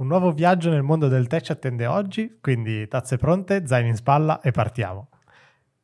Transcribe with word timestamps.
Un 0.00 0.06
nuovo 0.06 0.32
viaggio 0.32 0.70
nel 0.70 0.82
mondo 0.82 1.08
del 1.08 1.26
tè 1.26 1.42
ci 1.42 1.52
attende 1.52 1.84
oggi, 1.84 2.38
quindi 2.40 2.88
tazze 2.88 3.18
pronte, 3.18 3.66
zaini 3.66 3.90
in 3.90 3.96
spalla 3.96 4.40
e 4.40 4.50
partiamo. 4.50 5.08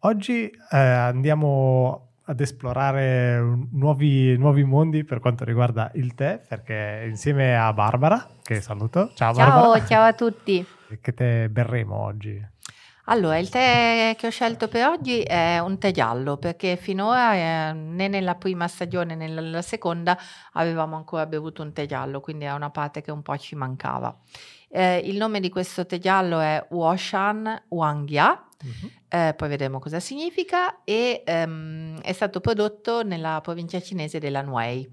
Oggi 0.00 0.48
eh, 0.48 0.78
andiamo 0.78 2.12
ad 2.24 2.40
esplorare 2.40 3.38
nuovi, 3.72 4.34
nuovi, 4.38 4.64
mondi 4.64 5.04
per 5.04 5.20
quanto 5.20 5.44
riguarda 5.44 5.90
il 5.96 6.14
tè, 6.14 6.40
perché 6.48 7.04
insieme 7.06 7.58
a 7.58 7.70
Barbara, 7.74 8.26
che 8.42 8.62
saluto. 8.62 9.10
Ciao, 9.14 9.34
ciao 9.34 9.50
Barbara. 9.50 9.84
Ciao 9.84 10.04
a 10.04 10.12
tutti. 10.14 10.66
Che 10.98 11.12
tè 11.12 11.48
berremo 11.50 11.96
oggi? 11.96 12.42
Allora, 13.08 13.38
il 13.38 13.48
tè 13.48 14.16
che 14.18 14.26
ho 14.26 14.30
scelto 14.30 14.66
per 14.66 14.88
oggi 14.88 15.20
è 15.20 15.60
un 15.60 15.78
tè 15.78 15.92
giallo 15.92 16.38
perché 16.38 16.76
finora 16.76 17.34
eh, 17.34 17.72
né 17.72 18.08
nella 18.08 18.34
prima 18.34 18.66
stagione 18.66 19.14
né 19.14 19.28
nella 19.28 19.62
seconda 19.62 20.18
avevamo 20.54 20.96
ancora 20.96 21.24
bevuto 21.26 21.62
un 21.62 21.72
tè 21.72 21.86
giallo, 21.86 22.20
quindi 22.20 22.46
è 22.46 22.52
una 22.52 22.70
parte 22.70 23.02
che 23.02 23.12
un 23.12 23.22
po' 23.22 23.36
ci 23.38 23.54
mancava. 23.54 24.16
Eh, 24.68 24.98
il 25.04 25.16
nome 25.18 25.38
di 25.38 25.48
questo 25.50 25.86
tè 25.86 25.98
giallo 25.98 26.40
è 26.40 26.66
Washan 26.70 27.66
Wangya, 27.68 28.48
uh-huh. 28.64 28.90
eh, 29.08 29.34
poi 29.36 29.48
vedremo 29.48 29.78
cosa 29.78 30.00
significa, 30.00 30.82
e 30.82 31.22
ehm, 31.24 32.00
è 32.00 32.12
stato 32.12 32.40
prodotto 32.40 33.04
nella 33.04 33.40
provincia 33.40 33.80
cinese 33.80 34.18
della 34.18 34.42
Nuei. 34.42 34.84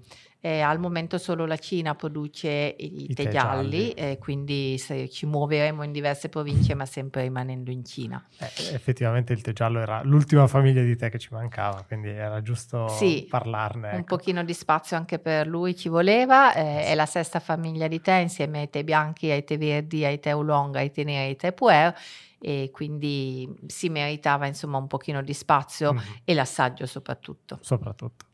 Eh, 0.44 0.60
al 0.60 0.78
momento 0.78 1.16
solo 1.16 1.46
la 1.46 1.56
Cina 1.56 1.94
produce 1.94 2.74
i, 2.78 3.10
I 3.10 3.14
tè, 3.14 3.28
gialli, 3.28 3.92
eh, 3.92 4.18
quindi 4.18 4.78
ci 4.78 5.24
muoveremo 5.24 5.82
in 5.82 5.90
diverse 5.90 6.28
province, 6.28 6.74
ma 6.74 6.84
sempre 6.84 7.22
rimanendo 7.22 7.70
in 7.70 7.82
Cina. 7.82 8.22
Eh, 8.38 8.74
effettivamente 8.74 9.32
il 9.32 9.40
tè 9.40 9.54
giallo 9.54 9.80
era 9.80 10.02
l'ultima 10.02 10.46
famiglia 10.46 10.82
di 10.82 10.96
tè 10.96 11.08
che 11.08 11.18
ci 11.18 11.30
mancava, 11.30 11.82
quindi 11.86 12.10
era 12.10 12.42
giusto 12.42 12.88
sì, 12.88 13.26
parlarne. 13.26 13.88
Ecco. 13.88 13.96
Un 13.96 14.04
pochino 14.04 14.44
di 14.44 14.52
spazio 14.52 14.98
anche 14.98 15.18
per 15.18 15.46
lui 15.46 15.74
ci 15.74 15.88
voleva. 15.88 16.52
Eh, 16.52 16.88
è 16.88 16.94
la 16.94 17.06
sesta 17.06 17.40
famiglia 17.40 17.88
di 17.88 18.02
tè 18.02 18.16
insieme 18.16 18.58
ai 18.58 18.68
tè 18.68 18.84
bianchi, 18.84 19.30
ai 19.30 19.44
tè 19.44 19.56
verdi, 19.56 20.04
ai 20.04 20.20
tè 20.20 20.34
oolong, 20.34 20.76
ai 20.76 20.90
tè 20.90 21.04
neri, 21.04 21.28
ai 21.28 21.36
tè 21.36 21.54
puer 21.54 21.96
e 22.38 22.68
quindi 22.70 23.50
si 23.66 23.88
meritava 23.88 24.46
insomma 24.46 24.76
un 24.76 24.88
pochino 24.88 25.22
di 25.22 25.32
spazio 25.32 25.94
mm. 25.94 25.98
e 26.22 26.34
l'assaggio 26.34 26.84
soprattutto. 26.84 27.60
Soprattutto. 27.62 28.26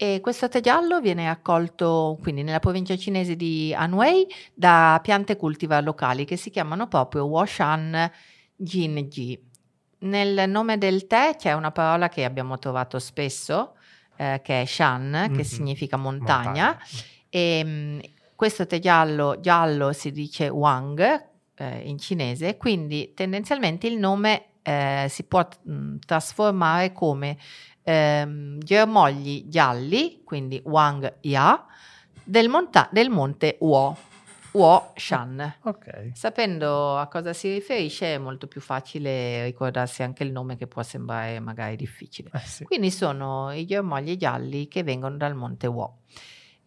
E 0.00 0.20
questo 0.20 0.48
tè 0.48 0.60
giallo 0.60 1.00
viene 1.00 1.26
raccolto 1.26 2.16
quindi 2.22 2.44
nella 2.44 2.60
provincia 2.60 2.96
cinese 2.96 3.34
di 3.34 3.74
Anhui 3.76 4.28
da 4.54 5.00
piante 5.02 5.36
cultivar 5.36 5.82
locali 5.82 6.24
che 6.24 6.36
si 6.36 6.50
chiamano 6.50 6.86
proprio 6.86 7.24
Washan 7.24 8.08
Jinji. 8.54 9.36
Nel 9.98 10.48
nome 10.48 10.78
del 10.78 11.08
tè 11.08 11.34
c'è 11.36 11.52
una 11.52 11.72
parola 11.72 12.08
che 12.08 12.22
abbiamo 12.22 12.60
trovato 12.60 13.00
spesso, 13.00 13.74
eh, 14.14 14.40
che 14.44 14.62
è 14.62 14.64
Shan, 14.64 15.10
mm-hmm. 15.10 15.34
che 15.34 15.42
significa 15.42 15.96
montagna. 15.96 16.66
montagna. 16.66 16.78
E, 17.28 17.64
mh, 17.64 17.68
mm, 17.68 17.98
questo 18.36 18.68
tè 18.68 18.78
giallo, 18.78 19.40
giallo 19.40 19.92
si 19.92 20.12
dice 20.12 20.48
Wang 20.48 21.26
eh, 21.56 21.78
in 21.80 21.98
cinese, 21.98 22.56
quindi 22.56 23.14
tendenzialmente 23.14 23.88
il 23.88 23.98
nome 23.98 24.47
eh, 24.68 25.06
si 25.08 25.24
può 25.24 25.40
mh, 25.40 25.72
mm, 25.72 25.96
trasformare 26.04 26.92
come 26.92 27.38
ehm, 27.82 28.58
germogli 28.58 29.48
gialli, 29.48 30.20
quindi 30.24 30.60
Wang 30.66 31.16
Ya, 31.22 31.66
del, 32.22 32.50
monta- 32.50 32.88
del 32.92 33.08
monte 33.08 33.56
Wo. 33.60 33.96
Wo 34.50 34.92
Shan. 34.94 35.56
Okay. 35.62 36.10
Sapendo 36.14 36.96
a 36.98 37.06
cosa 37.06 37.32
si 37.32 37.50
riferisce 37.52 38.14
è 38.14 38.18
molto 38.18 38.46
più 38.46 38.60
facile 38.60 39.44
ricordarsi 39.44 40.02
anche 40.02 40.24
il 40.24 40.32
nome 40.32 40.56
che 40.56 40.66
può 40.66 40.82
sembrare 40.82 41.38
magari 41.38 41.76
difficile. 41.76 42.30
Eh 42.32 42.38
sì. 42.40 42.64
Quindi 42.64 42.90
sono 42.90 43.52
i 43.52 43.66
germogli 43.66 44.16
gialli 44.16 44.68
che 44.68 44.82
vengono 44.82 45.16
dal 45.16 45.34
monte 45.34 45.66
Wo 45.66 45.98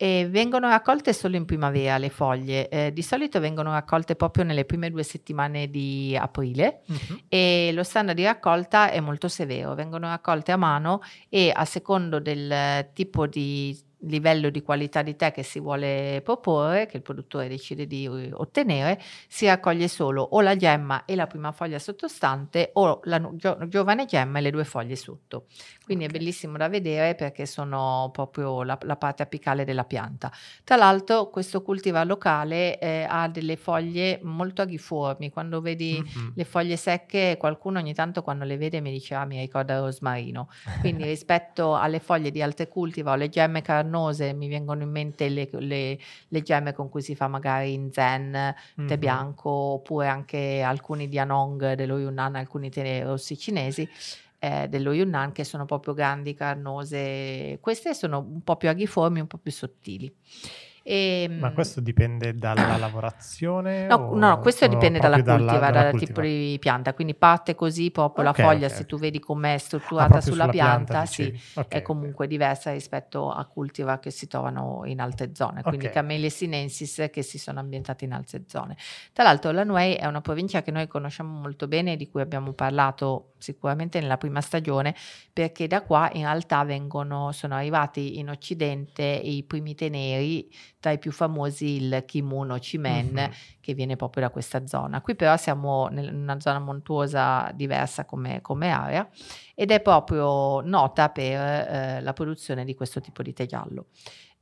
e 0.01 0.27
vengono 0.27 0.67
raccolte 0.67 1.13
solo 1.13 1.35
in 1.35 1.45
primavera 1.45 1.99
le 1.99 2.09
foglie, 2.09 2.69
eh, 2.69 2.91
di 2.91 3.03
solito 3.03 3.39
vengono 3.39 3.69
raccolte 3.69 4.15
proprio 4.15 4.43
nelle 4.43 4.65
prime 4.65 4.89
due 4.89 5.03
settimane 5.03 5.69
di 5.69 6.17
aprile 6.19 6.81
uh-huh. 6.87 7.19
e 7.29 7.69
lo 7.71 7.83
standard 7.83 8.17
di 8.17 8.23
raccolta 8.23 8.89
è 8.89 8.99
molto 8.99 9.27
severo, 9.27 9.75
vengono 9.75 10.07
raccolte 10.07 10.51
a 10.53 10.57
mano 10.57 11.01
e 11.29 11.51
a 11.53 11.65
secondo 11.65 12.19
del 12.19 12.89
tipo 12.93 13.27
di 13.27 13.79
livello 14.03 14.49
di 14.49 14.61
qualità 14.61 15.01
di 15.01 15.15
tè 15.15 15.31
che 15.31 15.43
si 15.43 15.59
vuole 15.59 16.21
proporre, 16.23 16.85
che 16.85 16.97
il 16.97 17.03
produttore 17.03 17.47
decide 17.47 17.85
di 17.85 18.07
ottenere, 18.07 18.99
si 19.27 19.45
raccoglie 19.45 19.87
solo 19.87 20.21
o 20.21 20.41
la 20.41 20.55
gemma 20.55 21.05
e 21.05 21.15
la 21.15 21.27
prima 21.27 21.51
foglia 21.51 21.79
sottostante 21.79 22.71
o 22.73 23.01
la 23.03 23.21
gio- 23.33 23.57
giovane 23.67 24.05
gemma 24.05 24.39
e 24.39 24.41
le 24.41 24.51
due 24.51 24.63
foglie 24.63 24.95
sotto. 24.95 25.45
Quindi 25.83 26.05
okay. 26.05 26.15
è 26.15 26.19
bellissimo 26.19 26.57
da 26.57 26.69
vedere 26.69 27.15
perché 27.15 27.45
sono 27.45 28.09
proprio 28.11 28.63
la, 28.63 28.77
la, 28.81 28.95
parte 28.95 29.23
apicale 29.23 29.65
della 29.65 29.83
pianta. 29.83 30.31
Tra 30.63 30.75
l'altro 30.75 31.29
questo 31.29 31.61
cultivar 31.61 32.05
locale 32.05 32.79
eh, 32.79 33.05
ha 33.07 33.27
delle 33.27 33.57
foglie 33.57 34.19
molto 34.23 34.61
aghiformi, 34.61 35.29
quando 35.29 35.61
vedi 35.61 36.01
mm-hmm. 36.01 36.29
le 36.35 36.43
foglie 36.45 36.77
secche 36.77 37.35
qualcuno 37.37 37.79
ogni 37.79 37.93
tanto 37.93 38.21
quando 38.21 38.45
le 38.45 38.57
vede 38.57 38.79
mi 38.79 38.91
dice 38.91 39.15
ah 39.15 39.25
mi 39.25 39.39
ricorda 39.39 39.75
il 39.75 39.81
rosmarino, 39.81 40.49
quindi 40.79 41.03
rispetto 41.03 41.75
alle 41.75 41.99
foglie 41.99 42.31
di 42.31 42.41
altre 42.41 42.67
cultivar 42.67 43.15
o 43.15 43.17
le 43.17 43.29
gemme 43.29 43.61
carnose 43.61 43.90
cannose, 43.91 44.33
mi 44.33 44.47
vengono 44.47 44.83
in 44.83 44.89
mente 44.89 45.27
le, 45.27 45.49
le, 45.51 45.99
le 46.27 46.41
gemme 46.41 46.73
con 46.73 46.89
cui 46.89 47.01
si 47.01 47.15
fa 47.15 47.27
magari 47.27 47.73
in 47.73 47.91
zen, 47.91 48.31
mm-hmm. 48.31 48.87
tè 48.87 48.97
bianco, 48.97 49.49
oppure 49.49 50.07
anche 50.07 50.61
alcuni 50.61 51.09
di 51.09 51.19
Anong 51.19 51.73
dello 51.73 51.99
Yunnan, 51.99 52.35
alcuni 52.35 52.69
tè 52.69 53.03
rossi 53.03 53.37
cinesi. 53.37 53.87
Eh, 54.43 54.67
dello 54.69 54.91
Yunnan 54.91 55.33
che 55.33 55.43
sono 55.43 55.65
proprio 55.65 55.93
grandi, 55.93 56.33
carnose, 56.33 57.59
queste 57.61 57.93
sono 57.93 58.17
un 58.17 58.41
po' 58.41 58.55
più 58.55 58.69
aghiformi, 58.69 59.19
un 59.19 59.27
po' 59.27 59.37
più 59.37 59.51
sottili. 59.51 60.11
E, 60.83 61.27
ehm, 61.29 61.39
Ma 61.39 61.51
questo 61.51 61.79
dipende 61.79 62.33
dalla 62.33 62.75
lavorazione? 62.77 63.85
No, 63.85 64.11
no 64.15 64.39
questo 64.39 64.67
dipende 64.67 64.99
dalla 64.99 65.21
cultiva, 65.21 65.69
dal 65.69 65.97
tipo 65.97 66.21
di 66.21 66.57
pianta, 66.59 66.93
quindi 66.93 67.13
parte 67.13 67.53
così 67.55 67.91
proprio 67.91 68.27
okay, 68.27 68.43
la 68.43 68.49
foglia, 68.49 68.65
okay. 68.65 68.77
se 68.77 68.85
tu 68.85 68.97
vedi 68.97 69.19
com'è 69.19 69.57
strutturata 69.57 70.17
ah, 70.17 70.21
sulla, 70.21 70.43
sulla, 70.43 70.47
pianta, 70.49 70.83
pianta 70.83 71.05
sì, 71.05 71.39
okay, 71.53 71.79
è 71.79 71.81
comunque 71.81 72.27
diversa 72.27 72.71
rispetto 72.71 73.31
a 73.31 73.45
cultiva 73.45 73.99
che 73.99 74.09
si 74.09 74.27
trovano 74.27 74.81
in 74.85 74.99
altre 74.99 75.31
zone, 75.33 75.61
quindi 75.61 75.89
Camellia 75.89 76.29
sinensis 76.29 77.09
che 77.11 77.21
si 77.21 77.37
sono 77.37 77.59
ambientate 77.59 78.05
in 78.05 78.13
altre 78.13 78.43
zone. 78.47 78.75
Tra 79.13 79.23
l'altro 79.23 79.51
la 79.51 79.63
Nuei 79.63 79.93
è 79.93 80.05
una 80.07 80.21
provincia 80.21 80.63
che 80.63 80.71
noi 80.71 80.87
conosciamo 80.87 81.39
molto 81.39 81.67
bene, 81.67 81.95
di 81.95 82.09
cui 82.09 82.21
abbiamo 82.21 82.53
parlato 82.53 83.33
sicuramente 83.37 83.99
nella 83.99 84.17
prima 84.17 84.41
stagione, 84.41 84.95
perché 85.31 85.67
da 85.67 85.81
qua 85.81 86.09
in 86.13 86.21
realtà 86.21 86.63
vengono, 86.63 87.31
sono 87.31 87.55
arrivati 87.55 88.19
in 88.19 88.29
Occidente 88.29 89.03
i 89.03 89.43
primi 89.43 89.75
teneri 89.75 90.49
tra 90.81 90.91
i 90.91 90.97
più 90.97 91.11
famosi 91.11 91.75
il 91.75 92.03
Kimono 92.05 92.59
Cimen 92.59 93.13
mm-hmm. 93.13 93.31
che 93.61 93.73
viene 93.73 93.95
proprio 93.95 94.23
da 94.23 94.29
questa 94.31 94.65
zona. 94.65 94.99
Qui 94.99 95.15
però 95.15 95.37
siamo 95.37 95.87
in 95.91 96.09
una 96.11 96.39
zona 96.39 96.59
montuosa 96.59 97.51
diversa 97.53 98.03
come, 98.03 98.41
come 98.41 98.71
area 98.71 99.07
ed 99.53 99.69
è 99.69 99.79
proprio 99.79 100.59
nota 100.61 101.09
per 101.09 101.39
eh, 101.39 102.01
la 102.01 102.13
produzione 102.13 102.65
di 102.65 102.73
questo 102.73 102.99
tipo 102.99 103.21
di 103.21 103.31
tè 103.31 103.45
giallo. 103.45 103.85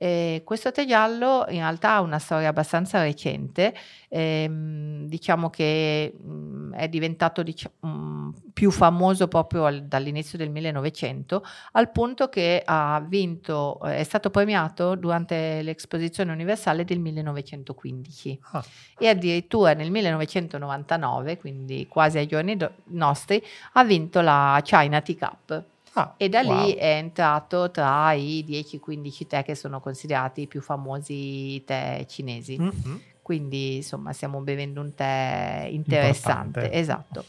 Eh, 0.02 0.44
questo 0.46 0.72
tè 0.72 0.86
giallo 0.86 1.46
in 1.50 1.58
realtà 1.58 1.96
ha 1.96 2.02
una 2.02 2.20
storia 2.20 2.48
abbastanza 2.48 3.02
recente, 3.02 3.76
ehm, 4.08 5.06
diciamo 5.08 5.50
che 5.50 6.14
mh, 6.18 6.32
mm, 6.32 6.74
è 6.74 6.88
diventato 6.88 7.44
diciamo, 7.44 7.76
mh, 7.82 8.34
più 8.54 8.72
famoso 8.72 9.28
proprio 9.28 9.66
al, 9.66 9.84
dall'inizio 9.84 10.38
del 10.38 10.52
1900, 10.52 11.44
al 11.74 11.92
punto 11.92 12.30
che 12.30 12.62
ha 12.64 13.04
vinto, 13.06 13.82
è 13.82 14.04
stato 14.06 14.30
premiato 14.30 14.96
durante 14.96 15.62
l'esposizione 15.64 16.32
universale 16.32 16.86
del 16.86 17.00
1915 17.00 18.40
ah. 18.54 18.64
e 18.98 19.10
addirittura 19.10 19.74
nel 19.74 19.92
1999, 19.92 21.38
quindi 21.38 21.88
quasi 21.90 22.20
ai 22.20 22.28
giorni 22.28 22.56
do- 22.56 22.72
nostri, 22.92 23.44
ha 23.74 23.84
vinto 23.84 24.22
la 24.22 24.62
China 24.64 25.02
Tea 25.02 25.16
Cup. 25.18 25.64
Ah, 25.94 26.14
e 26.18 26.30
da 26.30 26.42
wow. 26.42 26.66
lì 26.66 26.74
è 26.74 26.96
entrato 26.98 27.72
tra 27.72 28.12
i 28.14 28.46
10-15 28.48 29.28
tè 29.28 29.44
che 29.44 29.56
sono 29.56 29.80
considerati 29.80 30.42
i 30.42 30.48
più 30.48 30.62
famosi 30.62 31.64
tè 31.66 32.06
cinesi. 32.08 32.60
Mm-hmm. 32.60 32.96
Quindi 33.22 33.78
insomma 33.78 34.14
stiamo 34.14 34.40
bevendo 34.40 34.82
un 34.82 34.94
tè 34.94 35.68
interessante. 35.70 36.60
Importante. 36.60 36.72
Esatto. 36.72 37.26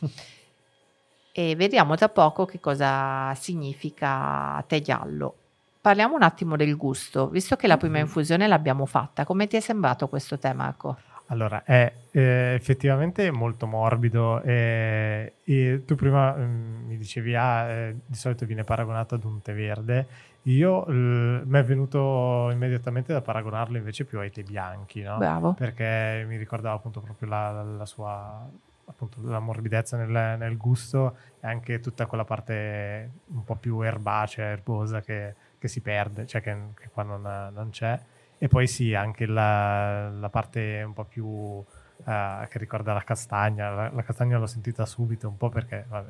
e 1.33 1.55
vediamo 1.57 1.95
tra 1.97 2.09
poco 2.09 2.45
che 2.45 2.61
cosa 2.61 3.35
significa 3.35 4.62
tè 4.67 4.81
giallo. 4.81 5.35
Parliamo 5.81 6.15
un 6.15 6.23
attimo 6.23 6.57
del 6.57 6.77
gusto, 6.77 7.29
visto 7.29 7.57
che 7.57 7.67
la 7.67 7.79
prima 7.79 7.95
mm-hmm. 7.95 8.05
infusione 8.05 8.47
l'abbiamo 8.47 8.85
fatta, 8.85 9.25
come 9.25 9.47
ti 9.47 9.57
è 9.57 9.61
sembrato 9.61 10.09
questo 10.09 10.39
tè 10.39 10.53
Marco? 10.53 10.99
Allora, 11.31 11.62
è 11.62 11.93
eh, 12.11 12.55
effettivamente 12.55 13.31
molto 13.31 13.67
morbido 13.67 14.43
e, 14.43 15.35
e 15.44 15.82
tu 15.87 15.94
prima 15.94 16.35
mm, 16.35 16.87
mi 16.87 16.97
dicevi, 16.97 17.37
ah, 17.37 17.69
eh, 17.69 17.97
di 18.05 18.17
solito 18.17 18.44
viene 18.47 18.65
paragonato 18.65 19.15
ad 19.15 19.25
un 19.25 19.41
tè 19.41 19.55
verde. 19.55 20.29
Io 20.44 20.85
mi 20.88 21.59
è 21.59 21.62
venuto 21.62 22.49
immediatamente 22.50 23.12
da 23.12 23.21
paragonarlo 23.21 23.77
invece 23.77 24.05
più 24.06 24.19
ai 24.19 24.31
tè 24.31 24.43
bianchi, 24.43 25.03
no? 25.03 25.19
Bravo. 25.19 25.53
Perché 25.53 26.25
mi 26.27 26.37
ricordava 26.37 26.77
appunto 26.77 27.00
proprio 27.00 27.29
la, 27.29 27.62
la 27.62 27.87
sua 27.87 28.49
appunto 28.87 29.21
la 29.23 29.38
morbidezza 29.38 29.97
nel, 29.97 30.37
nel, 30.38 30.56
gusto 30.56 31.17
e 31.41 31.47
anche 31.47 31.79
tutta 31.79 32.06
quella 32.06 32.25
parte 32.25 33.11
un 33.26 33.44
po' 33.44 33.55
più 33.55 33.81
erbacea, 33.83 34.47
erbosa 34.47 35.00
che, 35.00 35.35
che 35.59 35.69
si 35.69 35.81
perde, 35.81 36.26
cioè 36.26 36.41
che, 36.41 36.56
che 36.75 36.88
qua 36.91 37.05
non, 37.05 37.23
non 37.53 37.71
c'è 37.71 38.00
e 38.43 38.49
poi 38.49 38.67
sì, 38.67 38.95
anche 38.95 39.27
la, 39.27 40.09
la 40.09 40.31
parte 40.31 40.83
un 40.83 40.95
po' 40.95 41.05
più 41.05 41.27
uh, 41.27 41.65
che 42.05 42.59
ricorda 42.59 42.95
la 42.95 43.05
castagna. 43.05 43.69
La, 43.69 43.91
la, 43.93 44.03
castagna 44.03 44.39
l'ho 44.39 44.47
sentita 44.47 44.87
subito 44.87 45.29
un 45.29 45.37
po' 45.37 45.51
perché 45.51 45.85
vabbè, 45.87 46.09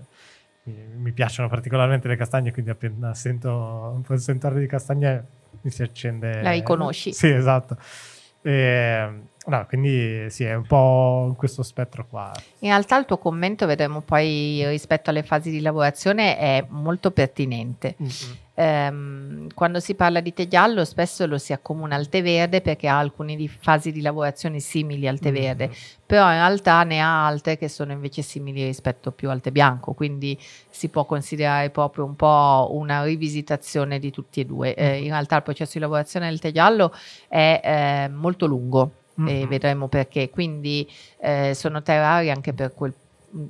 mi, 0.63 0.75
mi, 0.95 1.11
piacciono 1.11 1.49
particolarmente 1.49 2.07
le 2.07 2.15
castagne, 2.15 2.53
quindi 2.53 2.71
appena 2.71 3.15
sento 3.15 3.51
un 3.93 4.03
po' 4.03 4.13
il 4.13 4.21
sentore 4.21 4.61
di 4.61 4.69
castagne 4.69 5.25
mi 5.63 5.73
si 5.73 5.83
accende. 5.83 6.41
La 6.41 6.53
riconosci? 6.53 7.13
Sì, 7.13 7.31
esatto. 7.31 7.77
E, 8.43 9.11
no, 9.47 9.67
quindi 9.67 10.31
sì, 10.31 10.45
è 10.45 10.55
un 10.55 10.67
po' 10.69 11.35
questo 11.37 11.65
spettro 11.65 12.07
qua. 12.07 12.33
In 12.61 12.69
realtà 12.69 12.97
il 12.97 13.07
tuo 13.07 13.19
commento, 13.19 13.67
vedremo 13.67 14.03
poi 14.03 14.65
rispetto 14.69 15.11
alle 15.11 15.25
fasi 15.25 15.51
di 15.51 15.61
lavorazione, 15.61 16.39
è 16.39 16.65
molto 16.69 17.11
pertinente. 17.11 17.97
Mm-hmm 18.01 18.49
ehm, 18.61 19.49
quando 19.55 19.81
si 19.81 19.95
parla 19.95 20.21
di 20.21 20.35
tè 20.35 20.47
giallo 20.47 20.85
spesso 20.85 21.27
lo 21.27 21.39
si 21.39 21.53
accomuna 21.53 21.97
al 21.97 22.09
tè 22.09 22.23
verde 22.23 22.61
perché 22.61 22.89
ha 22.89 22.99
alcune 22.99 23.35
di 23.35 23.49
fasi 23.49 23.91
di 23.91 24.03
lavorazione 24.03 24.61
simili 24.61 25.09
al 25.09 25.19
tè 25.19 25.31
mm-hmm. 25.31 25.43
verde, 25.43 25.71
però 26.05 26.27
in 26.27 26.35
realtà 26.35 26.83
ne 26.83 27.01
ha 27.01 27.27
altre 27.27 27.57
che 27.57 27.69
sono 27.69 27.93
invece 27.93 28.23
simili 28.23 28.65
rispetto 28.65 29.13
più 29.13 29.31
al 29.31 29.41
tè 29.41 29.51
bianco, 29.51 29.95
quindi 29.95 30.39
si 30.69 30.89
può 30.89 31.07
considerare 31.07 31.71
proprio 31.71 32.05
un 32.05 32.17
po' 32.17 32.71
una 32.73 33.03
rivisitazione 33.03 33.99
di 33.99 34.11
tutti 34.11 34.41
e 34.41 34.45
due. 34.45 34.75
Eh, 34.75 34.85
mm-hmm. 34.85 35.05
in 35.05 35.11
realtà 35.11 35.37
il 35.37 35.43
processo 35.43 35.73
di 35.75 35.81
lavorazione 35.81 36.29
del 36.29 36.39
tè 36.39 36.53
giallo 36.53 36.93
è 37.29 37.61
eh, 37.65 38.09
molto 38.09 38.47
lungo. 38.47 38.93
Mm-hmm. 39.21 39.43
E 39.43 39.47
vedremo 39.47 39.89
perché, 39.89 40.31
quindi 40.31 40.89
eh, 41.21 41.53
sono 41.55 41.83
tè 41.83 41.99
rari 41.99 42.31
anche 42.31 42.55
per 42.55 42.73
quel 42.73 42.95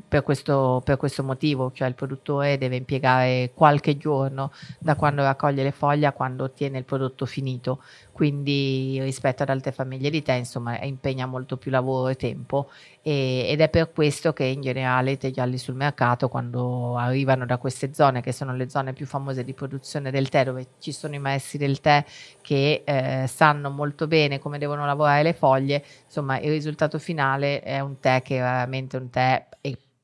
per 0.08 0.22
questo, 0.22 0.82
per 0.84 0.96
questo, 0.96 1.22
motivo, 1.22 1.72
cioè 1.72 1.88
il 1.88 1.94
produttore 1.94 2.58
deve 2.58 2.76
impiegare 2.76 3.52
qualche 3.54 3.96
giorno 3.96 4.52
da 4.78 4.94
quando 4.94 5.22
raccoglie 5.22 5.62
le 5.62 5.72
foglie 5.72 6.06
a 6.06 6.12
quando 6.12 6.44
ottiene 6.44 6.78
il 6.78 6.84
prodotto 6.84 7.24
finito, 7.26 7.82
quindi 8.20 9.00
rispetto 9.00 9.44
ad 9.44 9.48
altre 9.48 9.72
famiglie 9.72 10.10
di 10.10 10.20
tè 10.20 10.34
insomma 10.34 10.78
impegna 10.82 11.24
molto 11.24 11.56
più 11.56 11.70
lavoro 11.70 12.08
e 12.08 12.16
tempo 12.16 12.68
e, 13.00 13.46
ed 13.48 13.62
è 13.62 13.70
per 13.70 13.92
questo 13.92 14.34
che 14.34 14.44
in 14.44 14.60
generale 14.60 15.12
i 15.12 15.16
tè 15.16 15.30
gialli 15.30 15.56
sul 15.56 15.74
mercato 15.74 16.28
quando 16.28 16.98
arrivano 16.98 17.46
da 17.46 17.56
queste 17.56 17.94
zone 17.94 18.20
che 18.20 18.32
sono 18.32 18.54
le 18.54 18.68
zone 18.68 18.92
più 18.92 19.06
famose 19.06 19.42
di 19.42 19.54
produzione 19.54 20.10
del 20.10 20.28
tè 20.28 20.44
dove 20.44 20.66
ci 20.80 20.92
sono 20.92 21.14
i 21.14 21.18
maestri 21.18 21.56
del 21.56 21.80
tè 21.80 22.04
che 22.42 22.82
eh, 22.84 23.26
sanno 23.26 23.70
molto 23.70 24.06
bene 24.06 24.38
come 24.38 24.58
devono 24.58 24.84
lavorare 24.84 25.22
le 25.22 25.32
foglie, 25.32 25.82
insomma 26.04 26.38
il 26.40 26.50
risultato 26.50 26.98
finale 26.98 27.62
è 27.62 27.80
un 27.80 28.00
tè 28.00 28.20
che 28.20 28.36
è 28.36 28.40
veramente 28.40 28.98
un 28.98 29.08
tè 29.08 29.46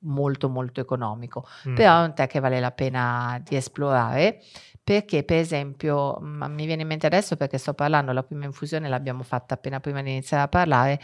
molto 0.06 0.48
molto 0.48 0.80
economico, 0.80 1.46
mm. 1.68 1.74
però 1.74 2.02
è 2.02 2.04
un 2.04 2.14
tè 2.14 2.26
che 2.26 2.40
vale 2.40 2.60
la 2.60 2.70
pena 2.70 3.40
di 3.42 3.56
esplorare 3.56 4.40
perché 4.86 5.24
per 5.24 5.38
esempio 5.38 6.16
mi 6.20 6.64
viene 6.64 6.82
in 6.82 6.86
mente 6.86 7.06
adesso 7.06 7.34
perché 7.36 7.58
sto 7.58 7.74
parlando, 7.74 8.12
la 8.12 8.22
prima 8.22 8.44
infusione 8.44 8.88
l'abbiamo 8.88 9.24
fatta 9.24 9.54
appena 9.54 9.80
prima 9.80 10.00
di 10.00 10.10
iniziare 10.10 10.44
a 10.44 10.48
parlare, 10.48 11.00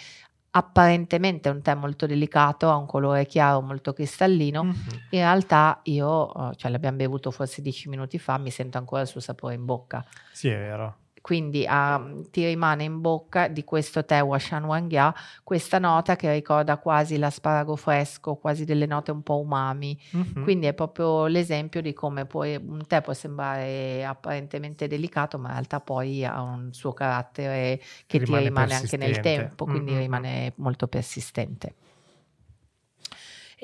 apparentemente 0.50 1.48
è 1.48 1.52
un 1.52 1.62
tè 1.62 1.74
molto 1.74 2.06
delicato, 2.06 2.70
ha 2.70 2.76
un 2.76 2.86
colore 2.86 3.26
chiaro, 3.26 3.60
molto 3.60 3.92
cristallino, 3.92 4.62
mm-hmm. 4.62 4.74
in 5.10 5.18
realtà 5.18 5.80
io, 5.82 6.52
cioè 6.54 6.70
l'abbiamo 6.70 6.98
bevuto 6.98 7.32
forse 7.32 7.60
dieci 7.60 7.88
minuti 7.88 8.20
fa, 8.20 8.38
mi 8.38 8.52
sento 8.52 8.78
ancora 8.78 9.02
il 9.02 9.08
suo 9.08 9.18
sapore 9.18 9.54
in 9.54 9.64
bocca. 9.64 10.04
Sì, 10.30 10.46
è 10.46 10.56
vero 10.56 10.98
quindi 11.22 11.64
uh, 11.66 12.28
ti 12.30 12.44
rimane 12.44 12.82
in 12.82 13.00
bocca 13.00 13.46
di 13.46 13.62
questo 13.62 14.04
tè 14.04 14.20
Washan 14.20 14.64
Wangya 14.64 15.14
questa 15.44 15.78
nota 15.78 16.16
che 16.16 16.32
ricorda 16.32 16.78
quasi 16.78 17.16
l'asparago 17.16 17.76
fresco, 17.76 18.34
quasi 18.34 18.64
delle 18.64 18.86
note 18.86 19.12
un 19.12 19.22
po' 19.22 19.38
umami. 19.38 19.98
Mm-hmm. 20.16 20.42
Quindi 20.42 20.66
è 20.66 20.74
proprio 20.74 21.26
l'esempio 21.26 21.80
di 21.80 21.92
come 21.92 22.26
poi 22.26 22.56
un 22.56 22.84
tè 22.86 23.00
può 23.00 23.12
sembrare 23.14 24.04
apparentemente 24.04 24.88
delicato, 24.88 25.38
ma 25.38 25.48
in 25.48 25.54
realtà 25.54 25.80
poi 25.80 26.24
ha 26.24 26.42
un 26.42 26.72
suo 26.72 26.92
carattere 26.92 27.80
che 28.06 28.18
rimane 28.18 28.42
ti 28.42 28.48
rimane 28.48 28.74
anche 28.74 28.96
nel 28.96 29.20
tempo, 29.20 29.64
quindi 29.64 29.92
mm-hmm. 29.92 30.00
rimane 30.00 30.52
molto 30.56 30.88
persistente. 30.88 31.74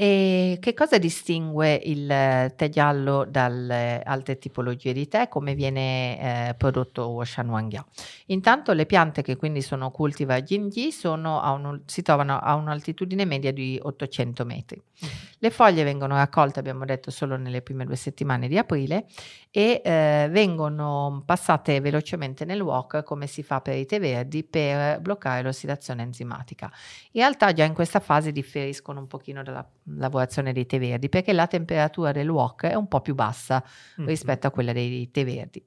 E 0.00 0.58
che 0.60 0.74
cosa 0.74 0.96
distingue 0.96 1.74
il 1.74 2.06
tè 2.06 2.68
giallo 2.68 3.24
dalle 3.24 4.00
altre 4.00 4.38
tipologie 4.38 4.92
di 4.92 5.08
tè? 5.08 5.26
Come 5.26 5.56
viene 5.56 6.50
eh, 6.50 6.54
prodotto 6.54 7.08
Washan 7.08 7.48
Wangya? 7.48 7.84
Intanto 8.26 8.72
le 8.74 8.86
piante 8.86 9.22
che 9.22 9.34
quindi 9.34 9.60
sono 9.60 9.90
cultiva 9.90 10.40
Jinji 10.40 10.92
sono 10.92 11.42
un, 11.52 11.80
si 11.86 12.02
trovano 12.02 12.38
a 12.38 12.54
un'altitudine 12.54 13.24
media 13.24 13.52
di 13.52 13.76
800 13.82 14.44
metri. 14.44 14.80
Mm. 15.04 15.08
Le 15.40 15.50
foglie 15.50 15.82
vengono 15.82 16.14
raccolte, 16.14 16.60
abbiamo 16.60 16.84
detto, 16.84 17.10
solo 17.10 17.36
nelle 17.36 17.62
prime 17.62 17.84
due 17.84 17.96
settimane 17.96 18.46
di 18.46 18.58
aprile 18.58 19.06
e 19.50 19.80
eh, 19.84 20.28
vengono 20.30 21.22
passate 21.24 21.80
velocemente 21.80 22.44
nel 22.44 22.60
wok 22.60 23.02
come 23.02 23.26
si 23.26 23.42
fa 23.42 23.60
per 23.60 23.76
i 23.76 23.86
tè 23.86 23.98
verdi 23.98 24.44
per 24.44 25.00
bloccare 25.00 25.42
l'ossidazione 25.42 26.02
enzimatica. 26.02 26.70
In 27.12 27.20
realtà 27.22 27.52
già 27.52 27.64
in 27.64 27.72
questa 27.72 28.00
fase 28.00 28.30
differiscono 28.32 29.00
un 29.00 29.06
pochino 29.06 29.42
dalla 29.42 29.66
lavorazione 29.96 30.52
dei 30.52 30.66
tè 30.66 30.78
verdi 30.78 31.08
perché 31.08 31.32
la 31.32 31.46
temperatura 31.46 32.12
del 32.12 32.28
wok 32.28 32.66
è 32.66 32.74
un 32.74 32.88
po' 32.88 33.00
più 33.00 33.14
bassa 33.14 33.62
mm-hmm. 33.62 34.08
rispetto 34.08 34.46
a 34.46 34.50
quella 34.50 34.72
dei 34.72 35.10
tè 35.10 35.24
verdi. 35.24 35.64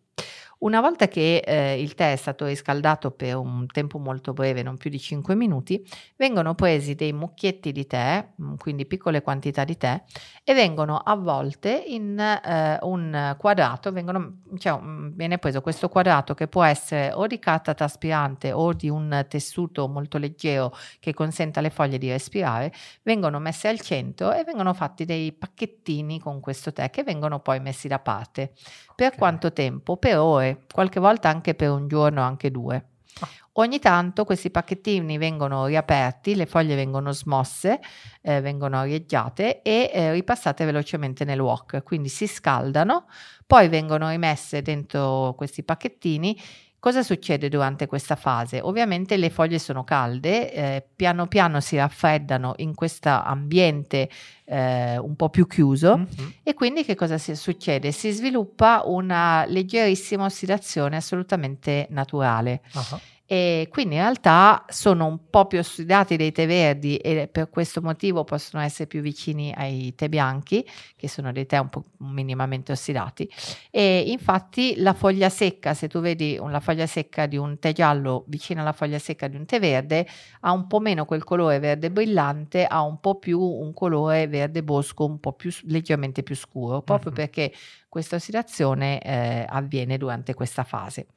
Una 0.62 0.80
volta 0.80 1.08
che 1.08 1.38
eh, 1.38 1.82
il 1.82 1.96
tè 1.96 2.12
è 2.12 2.16
stato 2.16 2.46
riscaldato 2.46 3.10
per 3.10 3.36
un 3.36 3.66
tempo 3.66 3.98
molto 3.98 4.32
breve, 4.32 4.62
non 4.62 4.78
più 4.78 4.92
di 4.92 5.00
5 5.00 5.34
minuti, 5.34 5.84
vengono 6.18 6.54
presi 6.54 6.94
dei 6.94 7.14
mucchietti 7.14 7.72
di 7.72 7.88
tè, 7.88 8.34
mm, 8.40 8.56
quindi 8.58 8.86
piccole 8.86 9.24
quantità 9.24 9.64
di 9.64 9.76
tè, 9.76 10.04
e 10.44 10.54
vengono 10.54 10.98
avvolte 10.98 11.84
in 11.88 12.20
eh, 12.20 12.78
un 12.82 13.36
quadrato, 13.40 13.92
vengono, 13.92 14.42
cioè, 14.60 14.80
mm, 14.80 15.16
viene 15.16 15.40
preso 15.40 15.62
questo 15.62 15.90
quadrato 15.90 16.36
che 16.36 16.48
può 16.48 16.62
essere 16.62 17.12
o 17.12 17.26
di 17.26 17.40
carta 17.40 17.74
traspirante 17.74 18.52
o 18.52 18.72
di 18.74 18.88
un 18.88 19.26
tessuto 19.28 19.88
molto 19.88 20.20
leggero 20.20 20.76
che 21.00 21.16
consenta 21.16 21.60
alle 21.60 21.72
foglie 21.72 21.98
di 21.98 22.12
respirare, 22.12 22.72
vengono 23.02 23.40
messe 23.40 23.68
al 23.68 23.80
centro 23.80 24.32
e 24.32 24.44
vengono 24.44 24.76
fatti 24.76 25.06
dei 25.06 25.32
pacchettini 25.32 26.20
con 26.20 26.40
questo 26.40 26.72
tè 26.72 26.92
che 26.92 27.02
vengono 27.02 27.40
poi 27.40 27.60
messi 27.60 27.88
da 27.88 27.98
parte. 27.98 28.54
Per 28.96 29.08
okay. 29.08 29.18
quanto 29.18 29.52
tempo? 29.52 29.98
Per 29.98 30.20
ore, 30.20 30.51
qualche 30.72 31.00
volta 31.00 31.30
anche 31.30 31.56
per 31.56 31.70
un 31.70 31.88
giorno, 31.88 32.22
anche 32.22 32.52
due. 32.52 32.86
Ah. 33.20 33.28
Ogni 33.54 33.80
tanto 33.80 34.24
questi 34.24 34.50
pacchettini 34.50 35.18
vengono 35.18 35.66
riaperti, 35.66 36.36
le 36.36 36.46
foglie 36.46 36.76
vengono 36.76 37.12
smosse, 37.12 37.80
eh, 38.22 38.40
vengono 38.42 38.78
arieggiate 38.78 39.62
e 39.62 39.92
eh, 39.94 40.12
ripassate 40.14 40.64
velocemente 40.66 41.26
nel 41.26 41.40
wok, 41.40 41.84
quindi 41.84 42.08
si 42.10 42.28
scaldano, 42.28 43.08
poi 43.46 43.68
vengono 43.68 44.10
rimesse 44.10 44.62
dentro 44.62 45.34
questi 45.36 45.64
pacchettini 45.64 46.40
Cosa 46.82 47.04
succede 47.04 47.48
durante 47.48 47.86
questa 47.86 48.16
fase? 48.16 48.60
Ovviamente 48.60 49.16
le 49.16 49.30
foglie 49.30 49.60
sono 49.60 49.84
calde, 49.84 50.52
eh, 50.52 50.84
piano 50.96 51.28
piano 51.28 51.60
si 51.60 51.76
raffreddano 51.76 52.54
in 52.58 52.74
questo 52.74 53.08
ambiente 53.08 54.10
eh, 54.46 54.98
un 54.98 55.16
po' 55.16 55.30
più 55.30 55.46
chiuso 55.46 56.00
mm-hmm. 56.00 56.30
e 56.42 56.56
quindi 56.56 56.84
che 56.84 56.96
cosa 56.96 57.20
si, 57.20 57.36
succede? 57.36 57.92
Si 57.92 58.10
sviluppa 58.10 58.82
una 58.84 59.46
leggerissima 59.46 60.26
ossidazione 60.26 60.96
assolutamente 60.96 61.86
naturale. 61.92 62.62
Uh-huh 62.74 63.00
e 63.32 63.70
quindi 63.72 63.96
in 63.96 64.02
realtà 64.02 64.66
sono 64.68 65.06
un 65.06 65.30
po' 65.30 65.46
più 65.46 65.58
ossidati 65.58 66.18
dei 66.18 66.34
tè 66.34 66.46
verdi 66.46 66.98
e 66.98 67.30
per 67.32 67.50
questo 67.50 67.82
motivo 67.82 68.26
possono 68.26 68.62
essere 68.62 68.88
più 68.88 69.00
vicini 69.00 69.54
ai 69.56 69.96
tè 69.96 70.10
bianchi, 70.10 70.68
che 70.98 71.08
sono 71.08 71.32
dei 71.32 71.46
tè 71.46 71.58
un 71.58 71.70
po' 71.70 71.86
minimamente 72.00 72.74
ossidati. 72.74 73.32
E 73.70 74.04
infatti 74.08 74.74
la 74.82 74.92
foglia 74.92 75.30
secca, 75.30 75.74
se 75.74 75.88
tu 75.88 76.02
vedi 76.02 76.38
la 76.46 76.60
foglia 76.60 76.86
secca 76.88 77.26
di 77.26 77.38
un 77.38 77.58
tè 77.58 77.72
giallo 77.72 78.26
vicino 78.28 78.60
alla 78.60 78.74
foglia 78.74 79.00
secca 79.00 79.30
di 79.30 79.38
un 79.38 79.46
tè 79.46 79.62
verde, 79.62 80.06
ha 80.42 80.52
un 80.52 80.68
po' 80.68 80.82
meno 80.82 81.06
quel 81.06 81.24
colore 81.24 81.60
verde 81.60 81.90
brillante, 81.90 82.66
ha 82.66 82.82
un 82.82 83.00
po' 83.00 83.16
più 83.16 83.40
un 83.40 83.72
colore 83.74 84.28
verde 84.28 84.62
bosco, 84.62 85.06
un 85.06 85.22
po' 85.22 85.32
più 85.32 85.52
leggermente 85.68 86.22
più 86.22 86.36
scuro, 86.36 86.82
proprio 86.82 87.12
uh-huh. 87.12 87.18
perché 87.18 87.54
questa 87.88 88.18
ossidazione 88.18 89.02
eh, 89.02 89.46
avviene 89.48 89.98
durante 89.98 90.34
questa 90.34 90.66
fase. 90.66 91.08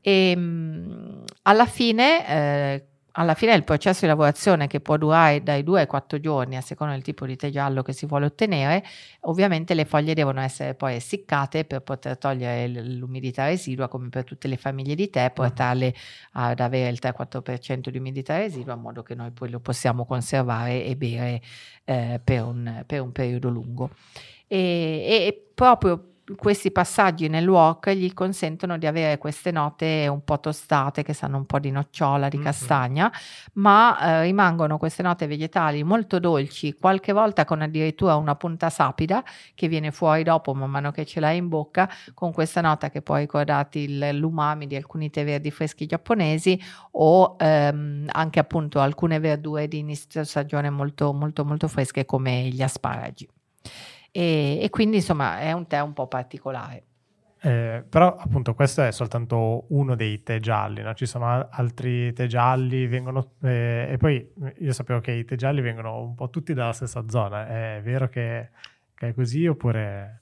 E 0.00 0.30
ehm, 0.30 1.24
alla 1.42 1.66
fine, 1.66 2.28
eh, 2.28 2.84
alla 3.12 3.34
fine 3.34 3.54
il 3.54 3.64
processo 3.64 4.00
di 4.02 4.06
lavorazione 4.06 4.66
che 4.66 4.80
può 4.80 4.96
durare 4.96 5.42
dai 5.42 5.62
2 5.62 5.80
ai 5.80 5.86
4 5.86 6.20
giorni 6.20 6.56
a 6.56 6.60
seconda 6.60 6.94
del 6.94 7.02
tipo 7.02 7.26
di 7.26 7.36
tè 7.36 7.50
giallo 7.50 7.82
che 7.82 7.92
si 7.92 8.06
vuole 8.06 8.26
ottenere, 8.26 8.84
ovviamente 9.22 9.74
le 9.74 9.84
foglie 9.84 10.14
devono 10.14 10.40
essere 10.40 10.74
poi 10.74 10.94
essiccate 10.94 11.64
per 11.64 11.80
poter 11.80 12.18
togliere 12.18 12.68
l'umidità 12.68 13.46
residua 13.46 13.88
come 13.88 14.08
per 14.08 14.24
tutte 14.24 14.48
le 14.48 14.56
famiglie 14.56 14.94
di 14.94 15.10
tè, 15.10 15.30
portarle 15.32 15.94
ad 16.32 16.60
avere 16.60 16.90
il 16.90 16.98
3-4% 17.02 17.88
di 17.88 17.98
umidità 17.98 18.36
residua 18.36 18.74
in 18.74 18.80
modo 18.80 19.02
che 19.02 19.14
noi 19.14 19.32
poi 19.32 19.50
lo 19.50 19.60
possiamo 19.60 20.06
conservare 20.06 20.84
e 20.84 20.96
bere 20.96 21.42
eh, 21.84 22.20
per, 22.22 22.44
un, 22.44 22.84
per, 22.86 23.00
un, 23.00 23.12
periodo 23.12 23.48
lungo. 23.48 23.90
E, 24.46 24.56
e 24.56 25.50
proprio 25.54 26.09
questi 26.36 26.70
passaggi 26.70 27.28
nel 27.28 27.48
wok 27.48 27.90
gli 27.90 28.12
consentono 28.12 28.78
di 28.78 28.86
avere 28.86 29.18
queste 29.18 29.50
note 29.50 30.06
un 30.08 30.22
po' 30.24 30.40
tostate 30.40 31.02
che 31.02 31.12
sanno 31.12 31.36
un 31.36 31.46
po' 31.46 31.58
di 31.58 31.70
nocciola, 31.70 32.28
di 32.28 32.36
mm-hmm. 32.36 32.44
castagna, 32.44 33.12
ma 33.54 33.98
eh, 33.98 34.22
rimangono 34.22 34.78
queste 34.78 35.02
note 35.02 35.26
vegetali 35.26 35.82
molto 35.82 36.18
dolci, 36.18 36.74
qualche 36.74 37.12
volta 37.12 37.44
con 37.44 37.62
addirittura 37.62 38.16
una 38.16 38.36
punta 38.36 38.70
sapida 38.70 39.24
che 39.54 39.68
viene 39.68 39.90
fuori 39.90 40.22
dopo 40.22 40.54
man 40.54 40.70
mano 40.70 40.90
che 40.90 41.04
ce 41.04 41.20
l'hai 41.20 41.36
in 41.36 41.48
bocca, 41.48 41.88
con 42.14 42.32
questa 42.32 42.60
nota 42.60 42.90
che 42.90 43.02
può 43.02 43.16
ricordarti 43.16 44.12
l'umami 44.12 44.66
di 44.66 44.76
alcuni 44.76 45.10
tè 45.10 45.24
verdi 45.24 45.50
freschi 45.50 45.86
giapponesi 45.86 46.60
o 46.92 47.36
ehm, 47.38 48.08
anche 48.10 48.38
appunto 48.38 48.80
alcune 48.80 49.18
verdure 49.18 49.68
di 49.68 49.78
inizio 49.78 50.24
stagione 50.24 50.70
molto 50.70 51.12
molto 51.12 51.44
molto 51.44 51.68
fresche 51.68 52.04
come 52.04 52.48
gli 52.48 52.62
asparagi. 52.62 53.28
E, 54.12 54.58
e 54.60 54.70
quindi 54.70 54.96
insomma 54.96 55.40
è 55.40 55.52
un 55.52 55.66
tè 55.66 55.80
un 55.80 55.92
po' 55.92 56.06
particolare. 56.06 56.84
Eh, 57.42 57.82
però 57.88 58.16
appunto 58.16 58.54
questo 58.54 58.82
è 58.82 58.92
soltanto 58.92 59.64
uno 59.68 59.94
dei 59.94 60.22
tè 60.22 60.40
gialli, 60.40 60.82
no? 60.82 60.92
ci 60.92 61.06
sono 61.06 61.48
altri 61.50 62.12
tè 62.12 62.26
gialli, 62.26 62.86
vengono, 62.86 63.32
eh, 63.42 63.88
e 63.92 63.96
poi 63.96 64.30
io 64.58 64.72
sapevo 64.74 65.00
che 65.00 65.12
i 65.12 65.24
tè 65.24 65.36
gialli 65.36 65.62
vengono 65.62 66.02
un 66.02 66.14
po' 66.14 66.28
tutti 66.28 66.52
dalla 66.52 66.74
stessa 66.74 67.02
zona, 67.08 67.48
è 67.48 67.80
vero 67.82 68.08
che, 68.08 68.50
che 68.94 69.08
è 69.08 69.14
così 69.14 69.46
oppure... 69.46 70.19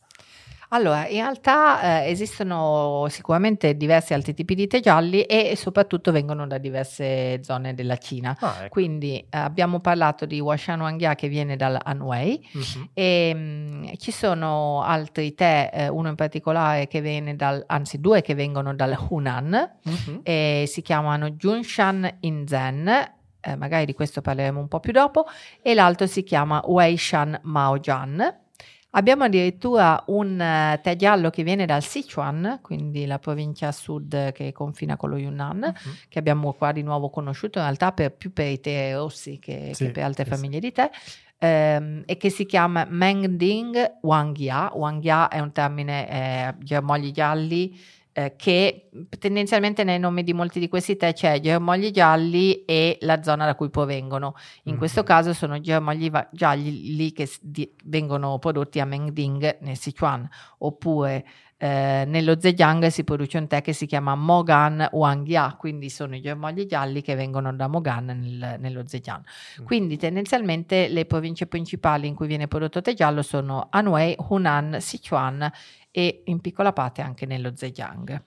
Allora, 0.71 1.07
in 1.09 1.21
realtà 1.21 2.03
eh, 2.03 2.11
esistono 2.11 3.07
sicuramente 3.09 3.77
diversi 3.77 4.13
altri 4.13 4.35
tipi 4.35 4.55
di 4.55 4.67
tè 4.67 4.81
gialli 4.81 5.23
e 5.23 5.57
soprattutto 5.57 6.13
vengono 6.13 6.47
da 6.47 6.59
diverse 6.59 7.43
zone 7.43 7.75
della 7.75 7.97
Cina. 7.97 8.37
Ah, 8.39 8.57
ecco. 8.61 8.69
Quindi 8.69 9.19
eh, 9.19 9.27
abbiamo 9.31 9.81
parlato 9.81 10.27
di 10.27 10.41
Washan 10.41 10.81
Wangjia 10.81 11.15
che 11.15 11.29
viene 11.29 11.57
dal 11.57 11.79
Anhui 11.83 12.47
uh-huh. 12.53 12.89
e 12.93 13.35
mh, 13.35 13.39
mm, 13.39 13.85
ci 13.97 14.11
sono 14.11 14.83
altri 14.83 15.35
tè, 15.35 15.71
eh, 15.73 15.89
uno 15.89 16.09
in 16.09 16.17
particolare 16.17 16.87
che 16.87 17.01
viene 17.01 17.35
dal, 17.35 17.65
anzi 17.67 17.99
due 17.99 18.21
che 18.21 18.35
vengono 18.35 18.75
dal 18.75 18.97
Hunan 19.09 19.71
uh-huh. 19.83 20.21
e 20.23 20.65
si 20.67 20.83
chiamano 20.83 21.31
Junshan 21.31 22.17
Inzen 22.21 23.17
eh, 23.41 23.57
magari 23.57 23.87
di 23.87 23.95
questo 23.95 24.21
parleremo 24.21 24.59
un 24.61 24.69
po' 24.69 24.81
più 24.81 24.93
dopo, 24.93 25.27
e 25.63 25.73
l'altro 25.73 26.07
si 26.07 26.25
chiama 26.25 26.61
Weishan 26.67 27.39
Maojian 27.45 28.47
Abbiamo 28.92 29.25
addirittura 29.25 30.02
un 30.07 30.33
uh, 30.33 30.80
tè 30.80 30.97
giallo 30.97 31.28
che 31.28 31.42
viene 31.42 31.66
dal 31.66 31.83
Sichuan, 31.83 32.61
quindi 32.62 33.04
la 33.04 33.18
provincia 33.18 33.68
a 33.68 33.73
sud 33.73 34.33
che 34.33 34.50
confina 34.52 34.97
con 34.97 35.11
lo 35.11 35.18
Yunnan, 35.18 35.62
uh-huh. 35.62 35.92
che 36.09 36.18
abbiamo 36.18 36.54
qua 36.54 36.73
di 36.73 36.83
nuovo 36.83 37.11
conosciuto 37.11 37.59
in 37.59 37.64
realtà 37.64 37.92
per, 37.92 38.12
più 38.12 38.33
per 38.33 38.47
i 38.47 38.61
tè 38.61 38.95
rossi 38.95 39.38
che, 39.38 39.73
sì, 39.75 39.87
che 39.87 39.90
per 39.90 40.04
altre 40.04 40.25
sì, 40.25 40.30
famiglie 40.30 40.59
di 40.59 40.73
tè, 40.73 40.90
ehm, 41.38 42.02
e 42.07 42.16
che 42.16 42.30
si 42.30 42.47
chiama 42.47 42.87
Mengding 42.88 43.99
Wangjia. 44.00 44.71
Wangjia 44.75 45.28
è 45.28 45.38
un 45.38 45.52
termine 45.52 46.11
eh, 46.11 46.54
germogli 46.59 47.11
gialli 47.11 47.78
eh, 48.19 48.35
che 48.35 48.89
tendenzialmente 49.17 49.85
nei 49.85 50.01
nomi 50.01 50.25
di 50.25 50.33
molti 50.33 50.59
di 50.59 50.69
questi 50.69 50.97
tè 50.97 51.13
c'è 51.13 51.39
germogli 51.39 51.93
gialli 51.93 52.65
e 52.65 52.99
la 53.03 53.23
zona 53.23 53.45
da 53.45 53.55
cui 53.55 53.71
provengono. 53.71 54.35
In 54.65 54.71
mm-hmm. 54.71 54.79
questo 54.79 55.05
caso 55.05 55.33
sono 55.33 55.61
germogli 55.61 56.11
va- 56.11 56.29
gialli 56.33 57.13
che 57.13 57.31
di- 57.41 57.73
vengono 57.85 58.41
prodotti 58.41 58.81
a 58.81 58.85
Mengding 58.85 59.59
nel 59.61 59.77
Sichuan, 59.77 60.29
oppure 60.59 61.25
eh, 61.59 62.05
nello 62.07 62.41
Zhejiang 62.41 62.87
si 62.87 63.05
produce 63.05 63.39
un 63.39 63.47
tè 63.47 63.63
che 63.63 63.73
si 63.73 63.87
chiama 63.87 64.15
Mogan 64.17 64.89
Wangjia, 64.93 65.57
quindi 65.57 65.89
sono 65.89 66.17
i 66.17 66.21
germogli 66.21 66.67
gialli 66.67 67.03
che 67.03 67.15
vengono 67.15 67.53
da 67.53 67.69
Mogan 67.69 68.05
nel, 68.05 68.57
nello 68.59 68.83
Zhejiang. 68.87 69.25
Mm. 69.61 69.65
Quindi 69.65 69.97
tendenzialmente 69.97 70.89
le 70.89 71.05
province 71.05 71.47
principali 71.47 72.09
in 72.09 72.15
cui 72.15 72.27
viene 72.27 72.49
prodotto 72.49 72.81
tè 72.81 72.95
giallo 72.95 73.23
sono 73.23 73.69
Anhui, 73.71 74.17
Hunan, 74.29 74.77
Sichuan 74.81 75.51
e 75.90 76.23
in 76.26 76.40
piccola 76.40 76.73
parte 76.73 77.02
anche 77.02 77.26
nello 77.26 77.54
Zhejiang. 77.54 78.23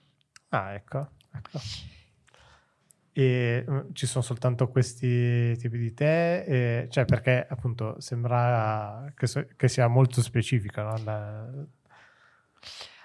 Ah, 0.48 0.72
ecco. 0.74 1.10
ecco. 1.32 1.60
E 3.14 3.64
uh, 3.66 3.92
ci 3.92 4.06
sono 4.06 4.24
soltanto 4.24 4.68
questi 4.68 5.56
tipi 5.58 5.78
di 5.78 5.92
tè, 5.92 6.44
e, 6.46 6.86
cioè 6.90 7.04
perché 7.04 7.46
appunto 7.46 8.00
sembra 8.00 9.12
che, 9.14 9.26
so, 9.26 9.46
che 9.54 9.68
sia 9.68 9.86
molto 9.86 10.22
specifica, 10.22 10.82
no? 10.82 11.02
La, 11.04 11.50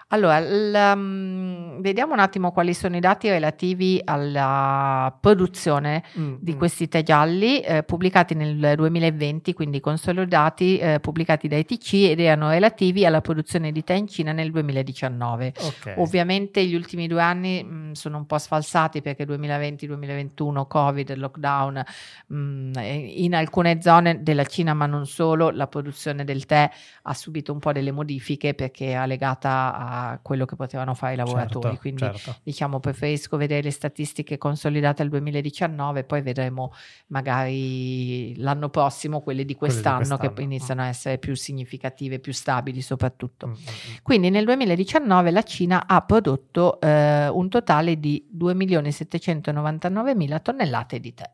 allora, 0.10 0.40
l, 0.40 0.94
um, 0.96 1.82
vediamo 1.82 2.14
un 2.14 2.20
attimo 2.20 2.54
quali 2.54 2.74
sono 2.74 2.96
i 2.96 3.02
dati 3.02 3.28
relativi 3.28 4.02
alla 4.06 5.14
produzione 5.20 6.02
mm, 6.18 6.36
di 6.40 6.54
mm. 6.54 6.58
questi 6.58 6.88
tè 6.88 7.04
gialli 7.04 7.60
eh, 7.60 7.84
pubblicati 7.84 8.34
nel 8.34 8.76
2020, 8.78 9.52
quindi 9.52 9.82
consolidati, 9.82 10.78
eh, 10.78 11.02
pubblicati 11.02 11.50
da 11.50 11.58
ITC 11.58 11.94
ed 11.94 12.22
erano 12.22 12.50
relativi 12.50 13.06
alla 13.06 13.20
produzione 13.20 13.74
di 13.74 13.84
tè 13.84 13.96
in 13.96 14.08
Cina 14.08 14.32
nel 14.32 14.50
2019. 14.52 15.54
Okay. 15.60 15.96
Ovviamente 15.98 16.66
gli 16.66 16.76
ultimi 16.76 17.08
due 17.08 17.22
anni 17.22 17.62
mh, 17.62 17.76
mm, 17.76 17.92
sono 17.92 18.16
un 18.16 18.26
po' 18.26 18.38
sfalsati 18.38 19.02
perché 19.02 19.26
2020-2021, 19.26 20.68
Covid, 20.68 21.16
lockdown, 21.18 21.84
mh, 22.28 22.38
mm, 22.38 22.74
in 22.78 23.36
alcune 23.36 23.82
zone 23.82 24.24
della 24.24 24.46
Cina, 24.46 24.74
ma 24.74 24.86
non 24.86 25.06
solo, 25.06 25.50
la 25.50 25.68
produzione 25.68 26.24
del 26.24 26.46
tè 26.46 26.70
ha 27.02 27.14
subito 27.14 27.52
un 27.52 27.60
po' 27.60 27.74
delle 27.74 27.92
modifiche 27.92 28.54
perché 28.54 28.94
è 28.94 29.06
legata 29.06 29.76
a 29.76 29.97
quello 30.22 30.46
che 30.46 30.56
potevano 30.56 30.94
fare 30.94 31.14
i 31.14 31.16
lavoratori. 31.16 31.68
Certo, 31.68 31.80
Quindi 31.80 32.02
certo. 32.02 32.36
diciamo 32.44 32.80
preferisco 32.80 33.38
vedere 33.38 33.64
le 33.64 33.72
statistiche 33.72 34.38
consolidate 34.38 35.02
al 35.02 35.10
2019, 35.10 36.04
poi 36.04 36.22
vedremo 36.22 36.74
magari 37.08 38.36
l'anno 38.38 38.70
prossimo 38.70 39.22
quelle 39.22 39.46
di 39.46 39.56
quest'anno, 39.56 39.96
quelle 39.96 40.04
di 40.04 40.10
quest'anno. 40.10 40.36
che 40.36 40.42
iniziano 40.42 40.82
a 40.82 40.88
essere 40.88 41.18
più 41.18 41.36
significative, 41.36 42.20
più 42.20 42.34
stabili 42.34 42.82
soprattutto. 42.82 43.48
Mm-hmm. 43.48 43.58
Quindi 44.04 44.30
nel 44.30 44.44
2019 44.46 45.32
la 45.32 45.44
Cina 45.44 45.88
ha 45.88 46.02
prodotto 46.02 46.82
eh, 46.82 47.28
un 47.28 47.50
totale 47.50 48.00
di 48.00 48.28
2.799.000 48.38 50.42
tonnellate 50.42 51.00
di 51.00 51.14
tè. 51.14 51.30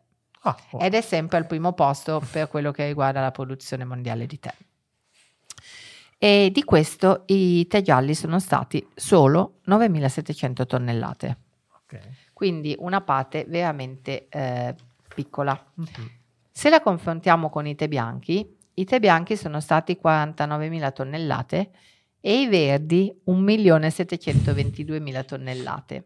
Ah, 0.45 0.57
oh. 0.71 0.79
Ed 0.79 0.93
è 0.93 0.99
sempre 1.01 1.37
al 1.37 1.47
primo 1.47 1.71
posto 1.73 2.21
per 2.31 2.49
quello 2.49 2.71
che 2.71 2.85
riguarda 2.85 3.21
la 3.21 3.31
produzione 3.31 3.85
mondiale 3.85 4.25
di 4.25 4.39
tè 4.39 4.53
e 6.23 6.51
di 6.53 6.63
questo 6.63 7.23
i 7.25 7.67
tè 7.67 7.81
gialli 7.81 8.15
sono 8.15 8.39
stati 8.39 8.87
solo 8.95 9.55
9.700 9.67 10.65
tonnellate. 10.65 11.37
Okay. 11.83 11.99
Quindi 12.31 12.73
una 12.79 13.01
parte 13.01 13.43
veramente 13.45 14.29
eh, 14.29 14.73
piccola. 15.13 15.51
Mm-hmm. 15.51 16.07
Se 16.49 16.69
la 16.69 16.79
confrontiamo 16.79 17.49
con 17.49 17.67
i 17.67 17.75
tè 17.75 17.89
bianchi, 17.89 18.55
i 18.75 18.85
tè 18.85 19.01
bianchi 19.01 19.35
sono 19.35 19.59
stati 19.59 19.99
49.000 20.01 20.93
tonnellate 20.93 21.71
e 22.21 22.39
i 22.39 22.47
verdi 22.47 23.13
1.722.000 23.27 25.25
tonnellate. 25.25 26.05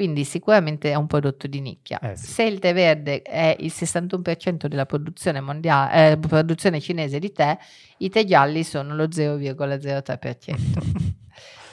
Quindi 0.00 0.24
sicuramente 0.24 0.92
è 0.92 0.94
un 0.94 1.06
prodotto 1.06 1.46
di 1.46 1.60
nicchia. 1.60 1.98
Eh 1.98 2.16
sì. 2.16 2.32
Se 2.32 2.44
il 2.44 2.58
tè 2.58 2.72
verde 2.72 3.20
è 3.20 3.54
il 3.60 3.70
61% 3.70 4.64
della 4.64 4.86
produzione, 4.86 5.42
mondiale, 5.42 6.12
eh, 6.12 6.16
produzione 6.16 6.80
cinese 6.80 7.18
di 7.18 7.30
tè, 7.32 7.54
i 7.98 8.08
tè 8.08 8.24
gialli 8.24 8.64
sono 8.64 8.94
lo 8.94 9.04
0,03%. 9.04 11.18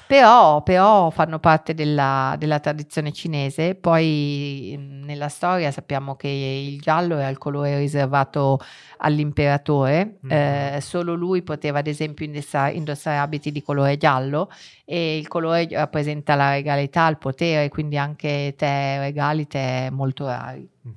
Però, 0.07 0.63
però, 0.63 1.09
fanno 1.09 1.37
parte 1.37 1.73
della, 1.73 2.35
della, 2.39 2.59
tradizione 2.61 3.11
cinese. 3.11 3.75
Poi 3.75 4.75
nella 5.03 5.27
storia 5.27 5.69
sappiamo 5.69 6.15
che 6.15 6.29
il 6.29 6.79
giallo 6.79 7.17
è 7.17 7.27
il 7.27 7.37
colore 7.37 7.77
riservato 7.77 8.59
all'imperatore, 8.99 10.19
mm. 10.25 10.31
eh, 10.31 10.79
solo 10.81 11.13
lui 11.13 11.43
poteva 11.43 11.79
ad 11.79 11.87
esempio 11.87 12.25
indossare, 12.25 12.71
indossare, 12.73 13.17
abiti 13.17 13.51
di 13.51 13.61
colore 13.61 13.97
giallo 13.97 14.49
e 14.85 15.17
il 15.17 15.27
colore 15.27 15.67
rappresenta 15.71 16.35
la 16.35 16.51
regalità, 16.51 17.07
il 17.09 17.17
potere, 17.17 17.67
quindi 17.67 17.97
anche 17.97 18.53
tè 18.57 18.97
regali, 18.99 19.45
tè 19.45 19.89
molto 19.91 20.25
rari. 20.25 20.67
Mm 20.87 20.91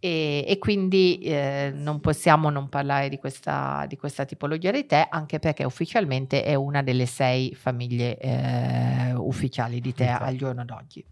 e, 0.00 0.44
e 0.48 0.58
quindi 0.58 1.18
eh, 1.18 1.70
non 1.74 2.00
possiamo 2.00 2.48
non 2.48 2.68
parlare 2.68 3.10
di 3.10 3.18
questa, 3.18 3.84
di 3.86 3.96
questa, 3.96 4.24
tipologia 4.24 4.70
di 4.70 4.86
tè 4.86 5.06
anche 5.10 5.38
perché 5.38 5.64
ufficialmente 5.64 6.42
è 6.42 6.54
una 6.54 6.82
delle 6.82 7.04
sei 7.06 7.54
famiglie 7.54 8.18
eh, 8.18 9.12
ufficiali 9.14 9.80
di 9.80 9.92
tè 9.92 10.06
al 10.06 10.36
giorno 10.36 10.64
d'oggi. 10.64 11.04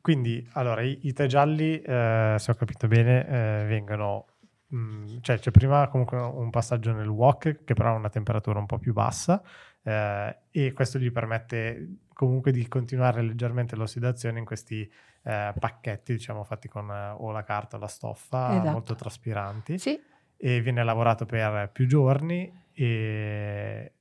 Quindi 0.00 0.46
allora 0.52 0.82
i, 0.82 0.98
i 1.02 1.12
tè 1.12 1.26
gialli, 1.26 1.80
eh, 1.80 2.36
se 2.38 2.50
ho 2.50 2.54
capito 2.54 2.86
bene, 2.86 3.26
eh, 3.26 3.64
vengono 3.66 4.26
mm, 4.74 5.18
cioè 5.22 5.38
c'è 5.38 5.50
prima 5.50 5.88
comunque 5.88 6.18
un 6.18 6.50
passaggio 6.50 6.92
nel 6.92 7.08
wok 7.08 7.64
che 7.64 7.74
però 7.74 7.90
ha 7.90 7.96
una 7.96 8.10
temperatura 8.10 8.58
un 8.58 8.66
po' 8.66 8.78
più 8.78 8.92
bassa 8.92 9.42
eh, 9.88 10.38
e 10.50 10.72
questo 10.74 10.98
gli 10.98 11.10
permette 11.10 11.88
comunque 12.12 12.52
di 12.52 12.66
continuare 12.68 13.22
leggermente 13.22 13.74
l'ossidazione 13.74 14.38
in 14.38 14.44
questi 14.44 14.82
eh, 15.22 15.54
pacchetti, 15.58 16.12
diciamo, 16.12 16.44
fatti 16.44 16.68
con 16.68 16.90
eh, 16.90 17.14
o 17.16 17.30
la 17.30 17.42
carta 17.42 17.76
o 17.76 17.80
la 17.80 17.86
stoffa, 17.86 18.50
esatto. 18.50 18.70
molto 18.70 18.94
traspiranti. 18.94 19.78
Sì. 19.78 19.98
E 20.36 20.60
viene 20.60 20.84
lavorato 20.84 21.24
per 21.24 21.70
più 21.72 21.86
giorni 21.86 22.52
e 22.72 23.94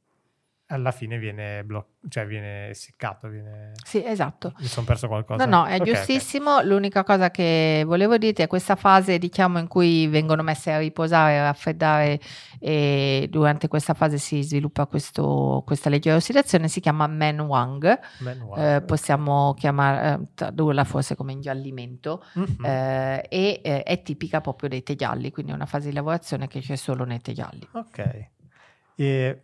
alla 0.67 0.91
fine 0.91 1.17
viene, 1.17 1.63
blo- 1.63 1.95
cioè 2.09 2.25
viene 2.25 2.69
essiccato. 2.69 3.29
Viene... 3.29 3.71
Sì, 3.85 4.03
esatto. 4.03 4.53
Mi 4.59 4.65
sono 4.65 4.85
perso 4.85 5.07
qualcosa. 5.07 5.45
No, 5.45 5.59
no, 5.59 5.65
è 5.65 5.75
okay, 5.75 5.93
giustissimo. 5.93 6.55
Okay. 6.55 6.67
L'unica 6.67 7.03
cosa 7.03 7.31
che 7.31 7.83
volevo 7.85 8.17
dirti 8.17 8.41
è 8.41 8.47
questa 8.47 8.75
fase, 8.75 9.17
diciamo, 9.17 9.59
in 9.59 9.67
cui 9.67 10.07
vengono 10.07 10.43
messe 10.43 10.71
a 10.71 10.77
riposare, 10.77 11.39
a 11.39 11.43
raffreddare 11.43 12.19
e 12.59 13.27
durante 13.29 13.67
questa 13.67 13.93
fase 13.93 14.17
si 14.17 14.43
sviluppa 14.43 14.87
questo, 14.87 15.63
questa 15.65 15.89
leggera 15.89 16.17
ossidazione, 16.17 16.67
si 16.67 16.81
chiama 16.81 17.07
Men 17.07 17.39
Wang. 17.39 17.99
Men 18.19 18.41
Wang. 18.41 18.61
Eh, 18.61 18.81
possiamo 18.81 19.53
chiamare, 19.53 20.13
eh, 20.13 20.27
tradurla 20.33 20.83
forse 20.83 21.15
come 21.15 21.31
ingiallimento 21.31 22.25
mm-hmm. 22.37 22.65
eh, 22.65 23.25
e 23.29 23.61
eh, 23.63 23.83
è 23.83 24.01
tipica 24.01 24.41
proprio 24.41 24.67
dei 24.67 24.83
tè 24.83 24.95
gialli, 24.95 25.31
quindi 25.31 25.53
è 25.53 25.55
una 25.55 25.65
fase 25.65 25.87
di 25.89 25.95
lavorazione 25.95 26.47
che 26.47 26.59
c'è 26.59 26.75
solo 26.75 27.05
nei 27.05 27.21
tè 27.21 27.31
gialli. 27.31 27.67
Ok. 27.71 28.29
E 28.95 29.43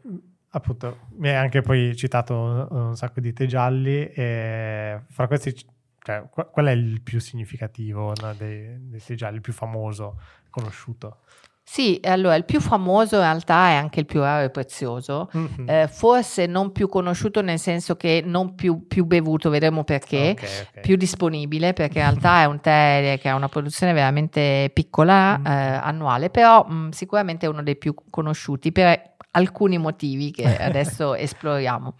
appunto, 0.55 1.07
mi 1.17 1.29
hai 1.29 1.35
anche 1.35 1.61
poi 1.61 1.95
citato 1.95 2.35
un, 2.35 2.67
un 2.69 2.95
sacco 2.95 3.19
di 3.19 3.33
tè 3.33 3.45
gialli 3.45 4.05
e 4.11 5.01
fra 5.09 5.27
questi, 5.27 5.53
cioè, 5.99 6.23
qual 6.29 6.65
è 6.65 6.71
il 6.71 7.01
più 7.01 7.19
significativo 7.19 8.13
no, 8.21 8.33
dei, 8.37 8.89
dei 8.89 9.01
tè 9.03 9.15
gialli, 9.15 9.35
il 9.35 9.41
più 9.41 9.53
famoso, 9.53 10.19
conosciuto? 10.49 11.19
Sì, 11.65 11.97
allora 12.03 12.35
il 12.35 12.43
più 12.43 12.59
famoso 12.59 13.15
in 13.15 13.21
realtà 13.21 13.69
è 13.69 13.73
anche 13.75 14.01
il 14.01 14.05
più 14.05 14.19
raro 14.19 14.43
e 14.43 14.49
prezioso, 14.49 15.29
mm-hmm. 15.35 15.69
eh, 15.69 15.87
forse 15.87 16.45
non 16.45 16.73
più 16.73 16.89
conosciuto 16.89 17.41
nel 17.41 17.57
senso 17.57 17.95
che 17.95 18.21
non 18.23 18.53
più, 18.53 18.85
più 18.85 19.05
bevuto, 19.05 19.49
vedremo 19.49 19.85
perché, 19.85 20.35
okay, 20.37 20.49
okay. 20.69 20.81
più 20.81 20.97
disponibile 20.97 21.71
perché 21.71 21.99
in 21.99 22.03
realtà 22.03 22.41
è 22.41 22.45
un 22.45 22.59
tè 22.59 23.17
che 23.19 23.29
ha 23.29 23.35
una 23.35 23.47
produzione 23.47 23.93
veramente 23.93 24.69
piccola 24.73 25.37
mm-hmm. 25.39 25.45
eh, 25.45 25.79
annuale, 25.81 26.29
però 26.29 26.65
mh, 26.65 26.89
sicuramente 26.89 27.45
è 27.45 27.49
uno 27.49 27.63
dei 27.63 27.77
più 27.77 27.95
conosciuti 28.09 28.71
per 28.73 29.12
alcuni 29.35 29.77
motivi 29.77 30.31
che 30.31 30.45
adesso 30.57 31.15
esploriamo. 31.15 31.95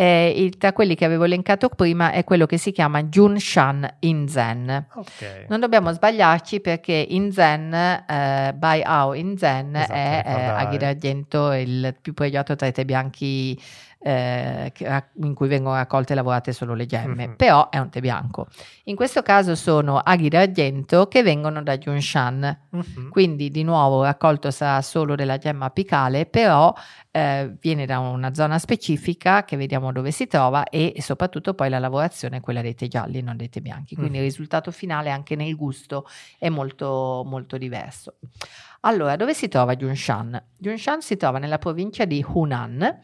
Eh, 0.00 0.52
tra 0.58 0.72
quelli 0.72 0.94
che 0.94 1.04
avevo 1.04 1.24
elencato 1.24 1.68
prima 1.68 2.12
è 2.12 2.22
quello 2.22 2.46
che 2.46 2.56
si 2.56 2.70
chiama 2.70 3.02
Junshan 3.02 3.96
in 4.00 4.28
Zen. 4.28 4.86
Okay. 4.94 5.46
Non 5.48 5.58
dobbiamo 5.58 5.90
sbagliarci 5.90 6.60
perché 6.60 6.92
in 6.92 7.32
Zen, 7.32 7.74
eh, 7.74 8.54
Bai 8.54 8.80
Ao 8.84 9.14
in 9.14 9.36
Zen 9.36 9.74
esatto, 9.74 9.92
è 9.92 10.22
eh, 10.24 10.32
Aghi 10.32 10.76
d'Argento, 10.76 11.52
il 11.52 11.96
più 12.00 12.14
pregiato 12.14 12.54
tra 12.54 12.68
i 12.68 12.72
tè 12.72 12.84
bianchi 12.84 13.60
eh, 14.00 14.72
in 15.22 15.34
cui 15.34 15.48
vengono 15.48 15.74
raccolte 15.74 16.12
e 16.12 16.16
lavorate 16.16 16.52
solo 16.52 16.74
le 16.74 16.86
gemme, 16.86 17.26
mm-hmm. 17.26 17.36
però 17.36 17.68
è 17.68 17.78
un 17.78 17.90
tè 17.90 18.00
bianco. 18.00 18.46
In 18.84 18.96
questo 18.96 19.22
caso 19.22 19.54
sono 19.54 19.98
aghi 19.98 20.28
d'argento 20.28 21.08
che 21.08 21.22
vengono 21.22 21.62
da 21.62 21.76
Junshan, 21.76 22.60
mm-hmm. 22.74 23.10
quindi 23.10 23.50
di 23.50 23.64
nuovo 23.64 24.02
raccolto 24.02 24.50
sarà 24.50 24.80
solo 24.82 25.14
della 25.14 25.38
gemma 25.38 25.66
apicale, 25.66 26.26
però 26.26 26.72
eh, 27.10 27.56
viene 27.60 27.86
da 27.86 27.98
una 27.98 28.32
zona 28.34 28.58
specifica 28.58 29.44
che 29.44 29.56
vediamo 29.56 29.90
dove 29.90 30.12
si 30.12 30.26
trova 30.26 30.64
e 30.68 30.94
soprattutto 30.98 31.54
poi 31.54 31.68
la 31.68 31.78
lavorazione 31.78 32.36
è 32.36 32.40
quella 32.40 32.62
dei 32.62 32.74
tè 32.74 32.86
gialli, 32.86 33.20
non 33.20 33.36
dei 33.36 33.48
tè 33.48 33.60
bianchi, 33.60 33.94
quindi 33.94 34.14
mm-hmm. 34.14 34.22
il 34.22 34.30
risultato 34.30 34.70
finale 34.70 35.10
anche 35.10 35.34
nel 35.34 35.56
gusto 35.56 36.06
è 36.38 36.48
molto, 36.48 37.24
molto 37.26 37.58
diverso. 37.58 38.14
Allora, 38.82 39.16
dove 39.16 39.34
si 39.34 39.48
trova 39.48 39.74
Junshan? 39.74 40.40
Junshan 40.56 41.02
si 41.02 41.16
trova 41.16 41.38
nella 41.38 41.58
provincia 41.58 42.04
di 42.04 42.24
Hunan 42.26 43.00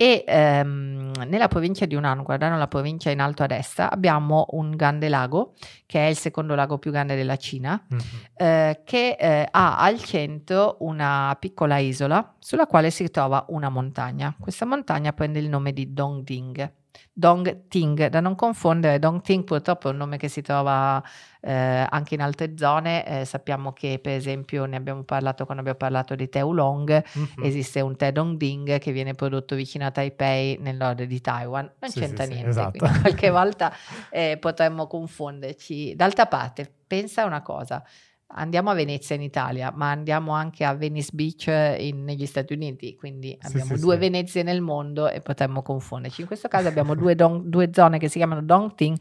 e 0.00 0.24
ehm, 0.26 1.12
nella 1.26 1.48
provincia 1.48 1.84
di 1.84 1.94
Hunan, 1.94 2.22
guardando 2.22 2.56
la 2.56 2.68
provincia 2.68 3.10
in 3.10 3.20
alto 3.20 3.42
a 3.42 3.46
destra, 3.46 3.90
abbiamo 3.90 4.46
un 4.52 4.74
grande 4.74 5.10
lago, 5.10 5.52
che 5.84 6.06
è 6.06 6.08
il 6.08 6.16
secondo 6.16 6.54
lago 6.54 6.78
più 6.78 6.90
grande 6.90 7.16
della 7.16 7.36
Cina, 7.36 7.78
mm-hmm. 7.92 8.00
eh, 8.34 8.80
che 8.82 9.16
eh, 9.20 9.46
ha 9.50 9.76
al 9.76 9.98
centro 9.98 10.78
una 10.80 11.36
piccola 11.38 11.76
isola 11.76 12.34
sulla 12.38 12.66
quale 12.66 12.88
si 12.88 13.10
trova 13.10 13.44
una 13.50 13.68
montagna. 13.68 14.34
Questa 14.40 14.64
montagna 14.64 15.12
prende 15.12 15.38
il 15.38 15.50
nome 15.50 15.74
di 15.74 15.92
Dongding. 15.92 16.72
Dong 17.12 17.68
Ting, 17.68 18.06
da 18.06 18.20
non 18.20 18.34
confondere, 18.34 18.98
Dong 18.98 19.20
Ting 19.20 19.44
purtroppo 19.44 19.88
è 19.88 19.92
un 19.92 19.98
nome 19.98 20.16
che 20.16 20.28
si 20.28 20.42
trova 20.42 21.02
eh, 21.40 21.86
anche 21.88 22.14
in 22.14 22.22
altre 22.22 22.56
zone, 22.56 23.06
eh, 23.06 23.24
sappiamo 23.24 23.72
che 23.72 23.98
per 24.02 24.14
esempio 24.14 24.64
ne 24.64 24.76
abbiamo 24.76 25.02
parlato 25.02 25.44
quando 25.44 25.60
abbiamo 25.60 25.78
parlato 25.78 26.14
di 26.14 26.28
tè 26.28 26.42
oolong, 26.42 27.04
mm-hmm. 27.18 27.44
esiste 27.44 27.80
un 27.80 27.96
tè 27.96 28.12
Dong 28.12 28.36
Ding 28.36 28.78
che 28.78 28.92
viene 28.92 29.14
prodotto 29.14 29.54
vicino 29.54 29.86
a 29.86 29.90
Taipei 29.90 30.58
nel 30.60 30.76
nord 30.76 31.02
di 31.02 31.20
Taiwan, 31.20 31.70
non 31.78 31.90
sì, 31.90 32.00
c'entra 32.00 32.24
sì, 32.24 32.30
niente, 32.30 32.52
sì, 32.52 32.58
esatto. 32.58 32.86
qualche 33.00 33.30
volta 33.30 33.72
eh, 34.10 34.36
potremmo 34.38 34.86
confonderci. 34.86 35.94
D'altra 35.94 36.26
parte, 36.26 36.70
pensa 36.86 37.24
una 37.24 37.42
cosa, 37.42 37.84
andiamo 38.32 38.70
a 38.70 38.74
Venezia 38.74 39.14
in 39.14 39.22
Italia, 39.22 39.72
ma 39.74 39.90
andiamo 39.90 40.32
anche 40.32 40.64
a 40.64 40.74
Venice 40.74 41.10
Beach 41.12 41.46
in, 41.80 42.04
negli 42.04 42.26
Stati 42.26 42.52
Uniti, 42.52 42.94
quindi 42.94 43.36
abbiamo 43.40 43.74
sì, 43.74 43.80
due 43.80 43.94
sì. 43.94 44.00
Venezie 44.00 44.42
nel 44.42 44.60
mondo 44.60 45.08
e 45.08 45.20
potremmo 45.20 45.62
confonderci. 45.62 46.20
In 46.20 46.26
questo 46.26 46.48
caso 46.48 46.68
abbiamo 46.68 46.94
due, 46.94 47.14
don, 47.14 47.48
due 47.48 47.70
zone 47.72 47.98
che 47.98 48.08
si 48.08 48.18
chiamano 48.18 48.42
Dongting, 48.42 48.96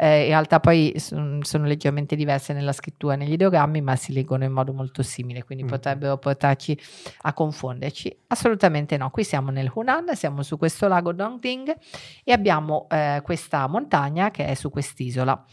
eh, 0.00 0.22
in 0.22 0.28
realtà 0.28 0.60
poi 0.60 0.92
sono, 0.96 1.42
sono 1.42 1.64
leggermente 1.64 2.14
diverse 2.14 2.52
nella 2.52 2.70
scrittura 2.70 3.16
negli 3.16 3.32
ideogrammi, 3.32 3.80
ma 3.80 3.96
si 3.96 4.12
leggono 4.12 4.44
in 4.44 4.52
modo 4.52 4.72
molto 4.72 5.02
simile, 5.02 5.42
quindi 5.42 5.64
mm. 5.64 5.66
potrebbero 5.66 6.16
portarci 6.18 6.78
a 7.22 7.32
confonderci. 7.32 8.16
Assolutamente 8.28 8.96
no, 8.96 9.10
qui 9.10 9.24
siamo 9.24 9.50
nel 9.50 9.70
Hunan, 9.74 10.14
siamo 10.14 10.44
su 10.44 10.56
questo 10.56 10.86
lago 10.86 11.12
Dongting 11.12 11.76
e 12.22 12.32
abbiamo 12.32 12.86
eh, 12.88 13.20
questa 13.24 13.66
montagna 13.66 14.30
che 14.30 14.46
è 14.46 14.54
su 14.54 14.70
quest'isola. 14.70 15.44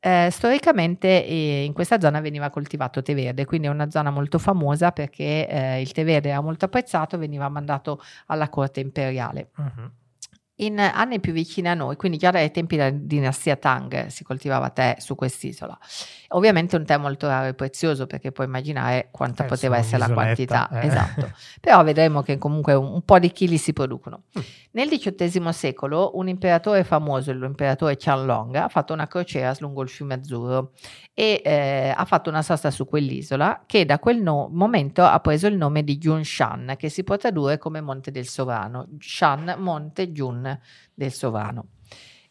Eh, 0.00 0.28
storicamente 0.30 1.26
eh, 1.26 1.64
in 1.64 1.72
questa 1.72 1.98
zona 1.98 2.20
veniva 2.20 2.50
coltivato 2.50 3.02
tè 3.02 3.14
verde, 3.14 3.44
quindi 3.44 3.66
è 3.66 3.70
una 3.70 3.90
zona 3.90 4.10
molto 4.10 4.38
famosa 4.38 4.92
perché 4.92 5.48
eh, 5.48 5.80
il 5.80 5.90
tè 5.90 6.04
verde 6.04 6.28
era 6.28 6.40
molto 6.40 6.66
apprezzato, 6.66 7.18
veniva 7.18 7.48
mandato 7.48 8.00
alla 8.26 8.48
corte 8.48 8.80
imperiale. 8.80 9.50
Uh-huh 9.56 9.90
in 10.60 10.78
anni 10.78 11.20
più 11.20 11.32
vicini 11.32 11.68
a 11.68 11.74
noi, 11.74 11.96
quindi 11.96 12.18
già 12.18 12.30
dai 12.30 12.50
tempi 12.50 12.76
della 12.76 12.90
dinastia 12.90 13.56
Tang 13.56 14.06
si 14.06 14.24
coltivava 14.24 14.70
tè 14.70 14.96
su 14.98 15.14
quest'isola. 15.14 15.78
Ovviamente 16.28 16.76
un 16.76 16.84
tè 16.84 16.96
molto 16.96 17.26
raro 17.26 17.48
e 17.48 17.54
prezioso 17.54 18.06
perché 18.06 18.32
puoi 18.32 18.46
immaginare 18.46 19.08
quanta 19.10 19.44
eh, 19.44 19.46
poteva 19.46 19.76
essere 19.76 19.98
la 19.98 20.12
quantità, 20.12 20.68
eh. 20.70 20.86
esatto. 20.86 21.30
Però 21.60 21.82
vedremo 21.84 22.22
che 22.22 22.38
comunque 22.38 22.74
un, 22.74 22.92
un 22.92 23.02
po' 23.02 23.18
di 23.18 23.30
chili 23.32 23.56
si 23.56 23.72
producono. 23.72 24.24
Mm. 24.38 24.42
Nel 24.72 24.88
XVIII 24.88 25.52
secolo 25.52 26.12
un 26.14 26.28
imperatore 26.28 26.84
famoso, 26.84 27.32
l'imperatore 27.32 27.96
Qianlong, 27.96 28.56
ha 28.56 28.68
fatto 28.68 28.92
una 28.92 29.06
crociera 29.06 29.54
lungo 29.60 29.82
il 29.82 29.88
fiume 29.88 30.14
Azzurro 30.14 30.72
e 31.14 31.40
eh, 31.44 31.92
ha 31.96 32.04
fatto 32.04 32.30
una 32.30 32.42
sosta 32.42 32.70
su 32.70 32.86
quell'isola 32.86 33.64
che 33.66 33.84
da 33.84 33.98
quel 33.98 34.20
no- 34.20 34.48
momento 34.52 35.02
ha 35.02 35.18
preso 35.20 35.46
il 35.46 35.56
nome 35.56 35.82
di 35.82 35.98
Junshan, 35.98 36.74
che 36.76 36.88
si 36.90 37.02
può 37.02 37.16
tradurre 37.16 37.58
come 37.58 37.80
Monte 37.80 38.10
del 38.10 38.26
Sovrano. 38.26 38.88
Shan, 38.98 39.56
Monte, 39.58 40.12
Del 40.94 41.12
sovrano. 41.12 41.66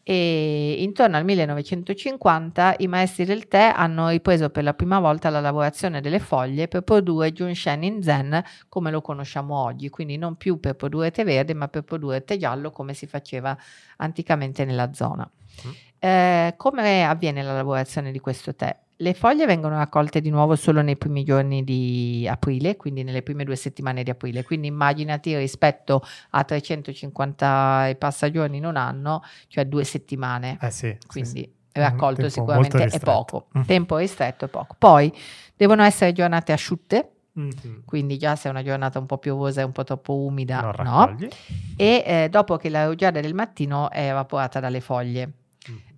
E 0.09 0.81
intorno 0.83 1.17
al 1.17 1.25
1950 1.25 2.75
i 2.77 2.87
maestri 2.87 3.25
del 3.25 3.49
tè 3.49 3.73
hanno 3.75 4.07
ripreso 4.07 4.49
per 4.49 4.63
la 4.63 4.73
prima 4.73 4.99
volta 4.99 5.29
la 5.29 5.41
lavorazione 5.41 5.99
delle 5.99 6.19
foglie 6.19 6.69
per 6.69 6.83
produrre 6.83 7.33
Junshen 7.33 7.83
in 7.83 8.01
Zen 8.01 8.41
come 8.69 8.89
lo 8.89 9.01
conosciamo 9.01 9.57
oggi, 9.61 9.89
quindi 9.89 10.15
non 10.15 10.37
più 10.37 10.61
per 10.61 10.75
produrre 10.77 11.11
tè 11.11 11.25
verde 11.25 11.53
ma 11.53 11.67
per 11.67 11.83
produrre 11.83 12.23
tè 12.23 12.37
giallo 12.37 12.71
come 12.71 12.93
si 12.93 13.05
faceva 13.05 13.57
anticamente 13.97 14.63
nella 14.63 14.93
zona. 14.93 15.29
Mm. 15.67 15.71
Eh, 15.99 16.53
come 16.55 17.03
avviene 17.03 17.43
la 17.43 17.53
lavorazione 17.53 18.13
di 18.13 18.19
questo 18.19 18.55
tè? 18.55 18.73
Le 18.99 19.13
foglie 19.13 19.45
vengono 19.45 19.77
raccolte 19.77 20.21
di 20.21 20.31
nuovo 20.31 20.55
solo 20.55 20.81
nei 20.81 20.97
primi 20.97 21.23
giorni 21.23 21.63
di 21.63 22.27
aprile, 22.27 22.77
quindi 22.77 23.03
nelle 23.03 23.21
prime 23.21 23.43
due 23.43 23.55
settimane 23.55 24.01
di 24.01 24.09
aprile. 24.09 24.43
Quindi 24.43 24.67
immaginati 24.67 25.37
rispetto 25.37 26.01
a 26.31 26.43
350 26.43 27.89
e 27.89 27.95
passa 27.95 28.31
giorni 28.31 28.57
in 28.57 28.65
un 28.65 28.75
anno, 28.75 29.23
cioè 29.47 29.65
due 29.65 29.83
settimane. 29.83 30.57
Eh 30.59 30.71
sì, 30.71 30.97
quindi 31.05 31.29
sì, 31.29 31.35
sì. 31.35 31.79
raccolto 31.79 32.27
sicuramente 32.27 32.85
è 32.85 32.99
poco. 32.99 33.47
Mm. 33.55 33.61
Tempo 33.61 33.97
ristretto 33.97 34.45
è 34.45 34.47
poco. 34.47 34.75
Poi 34.79 35.13
devono 35.55 35.83
essere 35.83 36.11
giornate 36.11 36.51
asciutte, 36.51 37.11
Mm-hmm. 37.39 37.81
Quindi 37.85 38.17
già 38.17 38.35
se 38.35 38.47
è 38.47 38.51
una 38.51 38.63
giornata 38.63 38.97
un 38.97 39.05
po' 39.05 39.19
piovosa 39.19 39.61
e 39.61 39.63
un 39.63 39.71
po' 39.71 39.83
troppo 39.83 40.15
umida, 40.15 40.73
no. 40.83 41.15
E 41.75 42.03
eh, 42.05 42.29
dopo 42.31 42.57
che 42.57 42.69
la 42.69 42.87
rugiada 42.87 43.21
del 43.21 43.35
mattino 43.35 43.91
è 43.91 44.09
evaporata 44.09 44.59
dalle 44.59 44.81
foglie. 44.81 45.31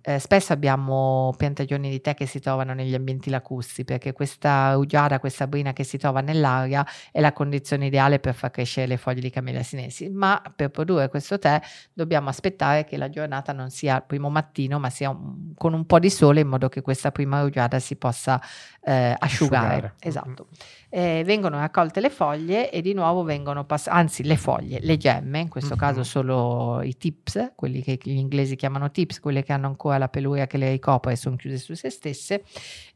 Eh, 0.02 0.18
spesso 0.18 0.52
abbiamo 0.54 1.34
piantagioni 1.36 1.90
di 1.90 2.00
tè 2.00 2.14
che 2.14 2.24
si 2.24 2.40
trovano 2.40 2.72
negli 2.72 2.94
ambienti 2.94 3.28
lacussi 3.28 3.84
perché 3.84 4.12
questa 4.12 4.72
rugiada, 4.72 5.20
questa 5.20 5.46
brina 5.46 5.72
che 5.72 5.84
si 5.84 5.98
trova 5.98 6.20
nell'aria 6.20 6.86
è 7.12 7.20
la 7.20 7.32
condizione 7.32 7.86
ideale 7.86 8.18
per 8.18 8.34
far 8.34 8.50
crescere 8.50 8.86
le 8.86 8.96
foglie 8.96 9.20
di 9.20 9.30
camellia 9.30 9.62
sinensis, 9.62 10.08
ma 10.10 10.42
per 10.56 10.70
produrre 10.70 11.08
questo 11.08 11.38
tè 11.38 11.60
dobbiamo 11.92 12.30
aspettare 12.30 12.84
che 12.84 12.96
la 12.96 13.10
giornata 13.10 13.52
non 13.52 13.68
sia 13.70 13.96
il 13.96 14.04
primo 14.06 14.30
mattino 14.30 14.78
ma 14.78 14.88
sia 14.88 15.10
un, 15.10 15.52
con 15.54 15.74
un 15.74 15.84
po' 15.84 15.98
di 15.98 16.08
sole 16.10 16.40
in 16.40 16.48
modo 16.48 16.68
che 16.68 16.80
questa 16.80 17.12
prima 17.12 17.42
rugiada 17.42 17.78
si 17.78 17.96
possa 17.96 18.40
eh, 18.82 19.14
asciugare. 19.18 19.18
asciugare. 19.18 19.94
Esatto. 20.00 20.46
Mm-hmm 20.48 20.80
eh, 20.92 21.22
vengono 21.24 21.58
raccolte 21.58 22.00
le 22.00 22.10
foglie 22.10 22.70
e 22.70 22.82
di 22.82 22.92
nuovo 22.94 23.22
vengono 23.22 23.64
passate, 23.64 23.96
anzi 23.96 24.24
le 24.24 24.36
foglie, 24.36 24.80
le 24.82 24.96
gemme, 24.96 25.38
in 25.38 25.48
questo 25.48 25.74
uh-huh. 25.74 25.78
caso 25.78 26.02
solo 26.02 26.82
i 26.82 26.96
tips, 26.96 27.52
quelli 27.54 27.80
che 27.80 27.98
gli 28.02 28.16
inglesi 28.16 28.56
chiamano 28.56 28.90
tips, 28.90 29.20
quelle 29.20 29.44
che 29.44 29.52
hanno 29.52 29.68
ancora 29.68 29.98
la 29.98 30.08
peluria 30.08 30.48
che 30.48 30.58
le 30.58 30.70
ricopre 30.70 31.12
e 31.12 31.16
sono 31.16 31.36
chiuse 31.36 31.58
su 31.58 31.74
se 31.74 31.90
stesse, 31.90 32.42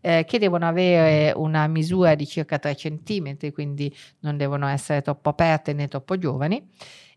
eh, 0.01 0.25
che 0.27 0.39
devono 0.41 0.67
avere 0.67 1.33
una 1.37 1.69
misura 1.69 2.17
di 2.17 2.27
circa 2.27 2.59
3 2.59 2.75
cm, 2.75 3.53
quindi 3.53 3.95
non 4.21 4.37
devono 4.37 4.67
essere 4.67 5.01
troppo 5.01 5.29
aperte 5.29 5.73
né 5.73 5.87
troppo 5.87 6.19
giovani 6.19 6.69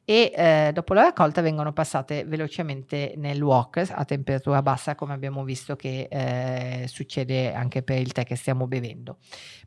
e 0.09 0.31
eh, 0.33 0.71
dopo 0.73 0.93
la 0.93 1.01
raccolta 1.01 1.41
vengono 1.41 1.73
passate 1.73 2.23
velocemente 2.23 3.15
nel 3.17 3.41
wok 3.41 3.89
a 3.91 4.05
temperatura 4.05 4.61
bassa 4.61 4.95
come 4.95 5.11
abbiamo 5.11 5.43
visto 5.43 5.75
che 5.75 6.07
eh, 6.09 6.87
succede 6.87 7.53
anche 7.53 7.83
per 7.83 7.99
il 7.99 8.13
tè 8.13 8.23
che 8.23 8.37
stiamo 8.37 8.67
bevendo. 8.67 9.17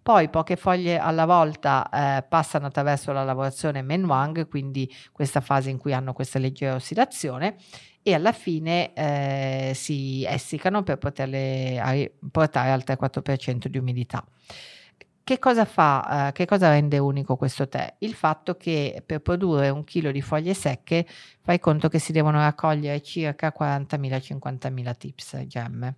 Poi 0.00 0.30
poche 0.30 0.56
foglie 0.56 0.98
alla 0.98 1.26
volta 1.26 1.86
eh, 1.90 2.22
passano 2.22 2.68
attraverso 2.68 3.12
la 3.12 3.22
lavorazione 3.22 3.82
Menwang, 3.82 4.48
quindi 4.48 4.90
questa 5.12 5.42
fase 5.42 5.68
in 5.68 5.76
cui 5.76 5.92
hanno 5.92 6.14
questa 6.14 6.38
leggera 6.38 6.74
ossidazione 6.74 7.56
e 8.02 8.14
alla 8.14 8.32
fine 8.32 8.94
eh, 8.94 9.72
si 9.74 10.24
essiccano 10.26 10.82
per 10.82 10.96
poterle 10.96 12.14
portare 12.30 12.70
al 12.70 12.82
3-4% 12.82 13.66
di 13.66 13.76
umidità. 13.76 14.24
Che 15.30 15.38
cosa 15.38 15.64
fa, 15.64 16.26
eh, 16.26 16.32
che 16.32 16.44
cosa 16.44 16.70
rende 16.70 16.98
unico 16.98 17.36
questo 17.36 17.68
tè? 17.68 17.94
Il 17.98 18.14
fatto 18.14 18.56
che 18.56 19.00
per 19.06 19.20
produrre 19.20 19.68
un 19.68 19.84
chilo 19.84 20.10
di 20.10 20.20
foglie 20.20 20.54
secche 20.54 21.06
fai 21.40 21.60
conto 21.60 21.88
che 21.88 22.00
si 22.00 22.10
devono 22.10 22.38
raccogliere 22.40 23.00
circa 23.00 23.54
40.000-50.000 23.56 24.96
tips 24.96 25.36
gemme. 25.46 25.94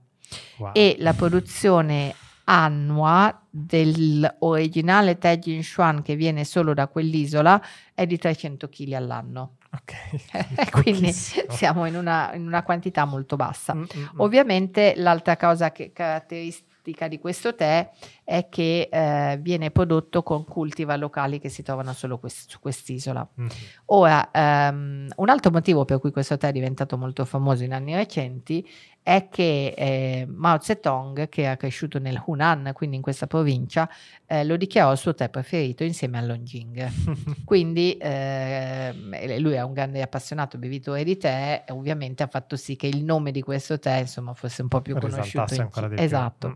Wow. 0.59 0.73
E 0.75 0.97
la 0.99 1.15
produzione 1.15 2.15
annua 2.45 3.47
dell'originale 3.49 5.17
tè 5.17 5.39
Jinshuan 5.39 6.03
che 6.03 6.15
viene 6.15 6.45
solo 6.45 6.75
da 6.75 6.89
quell'isola 6.89 7.59
è 7.95 8.05
di 8.05 8.19
300 8.19 8.69
kg 8.69 8.93
all'anno. 8.93 9.57
Ok. 9.71 10.69
Quindi 10.83 11.11
siamo 11.11 11.87
in 11.87 11.97
una, 11.97 12.35
in 12.35 12.47
una, 12.47 12.63
quantità 12.63 13.07
molto 13.07 13.37
bassa. 13.37 13.75
Mm-hmm. 13.75 14.05
Ovviamente 14.17 14.93
l'altra 14.95 15.39
cosa 15.39 15.73
che 15.73 15.91
caratteristica 15.91 16.72
caratteristica 16.83 17.09
di 17.09 17.19
questo 17.19 17.55
tè 17.55 17.91
è 18.25 18.49
che 18.49 18.89
eh, 18.91 19.39
viene 19.41 19.71
prodotto 19.71 20.23
con 20.23 20.45
cultivar 20.45 20.99
locali 20.99 21.39
che 21.39 21.49
si 21.49 21.63
trovano 21.63 21.93
solo 21.93 22.19
quest- 22.19 22.51
su 22.51 22.59
quest'isola. 22.59 23.27
Mm-hmm. 23.41 23.49
Ora, 23.87 24.31
um, 24.35 25.07
un 25.17 25.29
altro 25.29 25.51
motivo 25.51 25.85
per 25.85 26.01
cui 26.01 26.11
questo 26.11 26.37
tè 26.37 26.49
è 26.49 26.53
diventato 26.53 26.97
molto 26.99 27.25
famoso 27.25 27.63
in 27.63 27.73
anni 27.73 27.95
recenti 27.95 28.69
è 29.03 29.29
che 29.29 29.75
eh, 29.77 30.27
Mao 30.29 30.61
Zedong, 30.61 31.29
che 31.29 31.43
era 31.43 31.57
cresciuto 31.57 31.99
nel 31.99 32.23
Hunan, 32.25 32.71
quindi 32.73 32.97
in 32.97 33.03
questa 33.03 33.27
provincia, 33.27 33.89
eh, 34.27 34.45
lo 34.45 34.57
dichiarò 34.57 34.93
il 34.93 34.99
suo 34.99 35.15
tè 35.15 35.29
preferito 35.29 35.83
insieme 35.83 36.19
all'Ongjing. 36.19 36.89
quindi 37.45 37.97
eh, 37.97 38.93
lui 39.41 39.55
è 39.55 39.63
un 39.63 39.73
grande 39.73 40.03
appassionato 40.03 40.57
bevitore 40.57 41.03
di 41.03 41.17
tè 41.17 41.65
e 41.67 41.73
ovviamente 41.73 42.23
ha 42.23 42.29
fatto 42.29 42.57
sì 42.57 42.77
che 42.77 42.87
il 42.87 43.03
nome 43.03 43.33
di 43.33 43.43
questo 43.43 43.79
tè 43.79 43.99
insomma, 43.99 44.35
fosse 44.35 44.63
un 44.63 44.69
po' 44.69 44.81
più 44.81 44.97
conosciuto. 44.97 45.55
In 45.55 45.69
chi- 45.69 45.95
esatto. 45.97 46.49
Mm. 46.49 46.53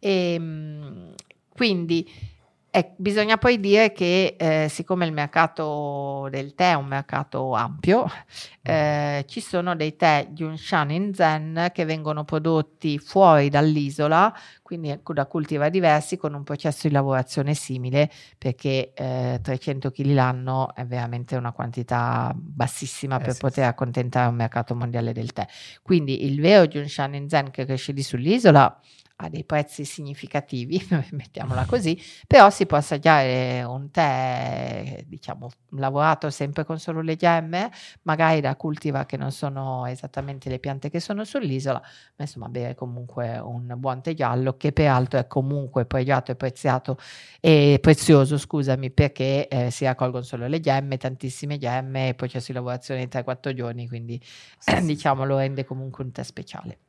E, 0.00 0.32
ehm, 0.34 1.14
quindi 1.54 2.34
eh, 2.76 2.92
bisogna 2.96 3.38
poi 3.38 3.58
dire 3.58 3.90
che 3.90 4.36
eh, 4.38 4.68
siccome 4.68 5.06
il 5.06 5.12
mercato 5.12 6.28
del 6.30 6.54
tè 6.54 6.72
è 6.72 6.74
un 6.74 6.84
mercato 6.84 7.54
ampio, 7.54 8.04
mm. 8.04 8.70
eh, 8.70 9.24
ci 9.26 9.40
sono 9.40 9.74
dei 9.74 9.96
tè 9.96 10.28
Junshan 10.32 10.90
in 10.90 11.14
Zen 11.14 11.70
che 11.72 11.86
vengono 11.86 12.24
prodotti 12.24 12.98
fuori 12.98 13.48
dall'isola, 13.48 14.30
quindi 14.60 14.90
ecco, 14.90 15.14
da 15.14 15.24
cultivar 15.24 15.70
diversi 15.70 16.18
con 16.18 16.34
un 16.34 16.44
processo 16.44 16.86
di 16.86 16.92
lavorazione 16.92 17.54
simile, 17.54 18.10
perché 18.36 18.92
300 18.94 19.88
eh, 19.88 19.90
kg 19.90 20.06
l'anno 20.12 20.74
è 20.74 20.84
veramente 20.84 21.34
una 21.36 21.52
quantità 21.52 22.30
bassissima 22.36 23.16
per 23.16 23.28
eh, 23.28 23.32
sì, 23.32 23.40
poter 23.40 23.64
sì. 23.64 23.70
accontentare 23.70 24.28
un 24.28 24.34
mercato 24.34 24.74
mondiale 24.74 25.14
del 25.14 25.32
tè. 25.32 25.46
Quindi 25.80 26.26
il 26.26 26.38
vero 26.42 26.66
Junshan 26.66 27.14
in 27.14 27.30
Zen 27.30 27.50
che 27.50 27.64
cresce 27.64 27.92
lì 27.92 28.02
sull'isola 28.02 28.80
a 29.16 29.28
dei 29.28 29.44
prezzi 29.44 29.84
significativi, 29.84 30.80
mettiamola 31.12 31.64
così, 31.64 31.98
però 32.26 32.50
si 32.50 32.66
può 32.66 32.76
assaggiare 32.76 33.62
un 33.62 33.90
tè, 33.90 35.04
diciamo, 35.06 35.48
lavorato 35.70 36.28
sempre 36.30 36.64
con 36.64 36.78
solo 36.78 37.00
le 37.00 37.16
gemme, 37.16 37.70
magari 38.02 38.40
da 38.40 38.56
cultiva 38.56 39.06
che 39.06 39.16
non 39.16 39.32
sono 39.32 39.86
esattamente 39.86 40.50
le 40.50 40.58
piante 40.58 40.90
che 40.90 41.00
sono 41.00 41.24
sull'isola, 41.24 41.80
ma 41.80 42.24
insomma 42.24 42.48
bere 42.48 42.74
comunque 42.74 43.38
un 43.38 43.72
buon 43.78 44.02
tè 44.02 44.12
giallo 44.14 44.56
che 44.56 44.72
peraltro 44.72 45.18
è 45.18 45.26
comunque 45.26 45.86
pregiato 45.86 46.32
e 46.32 46.36
preziato 46.36 46.98
e 47.40 47.78
prezioso, 47.80 48.36
scusami, 48.36 48.90
perché 48.90 49.48
eh, 49.48 49.70
si 49.70 49.84
raccolgono 49.84 50.24
solo 50.24 50.46
le 50.46 50.60
gemme, 50.60 50.98
tantissime 50.98 51.58
gemme, 51.58 52.14
c'è 52.16 52.40
su 52.40 52.52
lavorazione 52.52 53.02
in 53.02 53.08
3-4 53.08 53.54
giorni, 53.54 53.88
quindi 53.88 54.20
sì, 54.58 54.84
diciamo 54.84 55.24
lo 55.24 55.38
rende 55.38 55.64
comunque 55.64 56.04
un 56.04 56.12
tè 56.12 56.22
speciale. 56.22 56.85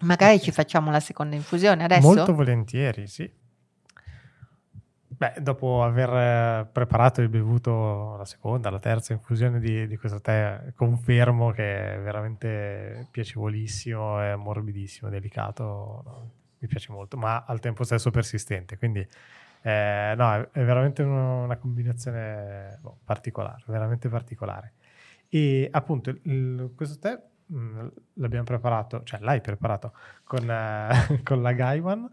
Magari 0.00 0.40
ci 0.40 0.50
facciamo 0.50 0.90
la 0.90 1.00
seconda 1.00 1.36
infusione 1.36 1.84
adesso? 1.84 2.06
Molto 2.06 2.34
volentieri, 2.34 3.06
sì. 3.06 3.30
Beh, 5.08 5.34
dopo 5.40 5.82
aver 5.82 6.10
eh, 6.10 6.68
preparato 6.70 7.22
e 7.22 7.28
bevuto 7.28 8.16
la 8.18 8.26
seconda, 8.26 8.68
la 8.68 8.78
terza 8.78 9.14
infusione 9.14 9.60
di, 9.60 9.86
di 9.86 9.96
questo 9.96 10.20
tè, 10.20 10.72
confermo 10.74 11.52
che 11.52 11.94
è 11.94 11.98
veramente 12.00 13.08
piacevolissimo, 13.10 14.20
è 14.20 14.34
morbidissimo, 14.34 15.08
delicato, 15.08 16.02
no? 16.04 16.30
mi 16.58 16.68
piace 16.68 16.92
molto, 16.92 17.16
ma 17.16 17.44
al 17.46 17.60
tempo 17.60 17.82
stesso 17.84 18.10
persistente. 18.10 18.76
Quindi, 18.76 19.06
eh, 19.62 20.14
no, 20.16 20.34
è, 20.34 20.48
è, 20.50 20.64
veramente 20.64 21.02
una, 21.02 21.44
una 21.44 21.56
combinazione 21.56 22.78
boh, 22.82 22.98
particolare, 23.02 23.62
veramente 23.68 24.10
particolare. 24.10 24.74
E 25.30 25.66
appunto, 25.70 26.10
il, 26.10 26.72
questo 26.74 26.98
tè 26.98 27.18
Mm, 27.52 27.86
l'abbiamo 28.14 28.44
preparato, 28.44 29.02
cioè 29.04 29.20
l'hai 29.20 29.40
preparato 29.40 29.92
con, 30.24 30.42
uh, 30.48 31.22
con 31.22 31.42
la 31.42 31.52
Gaiwan. 31.52 32.10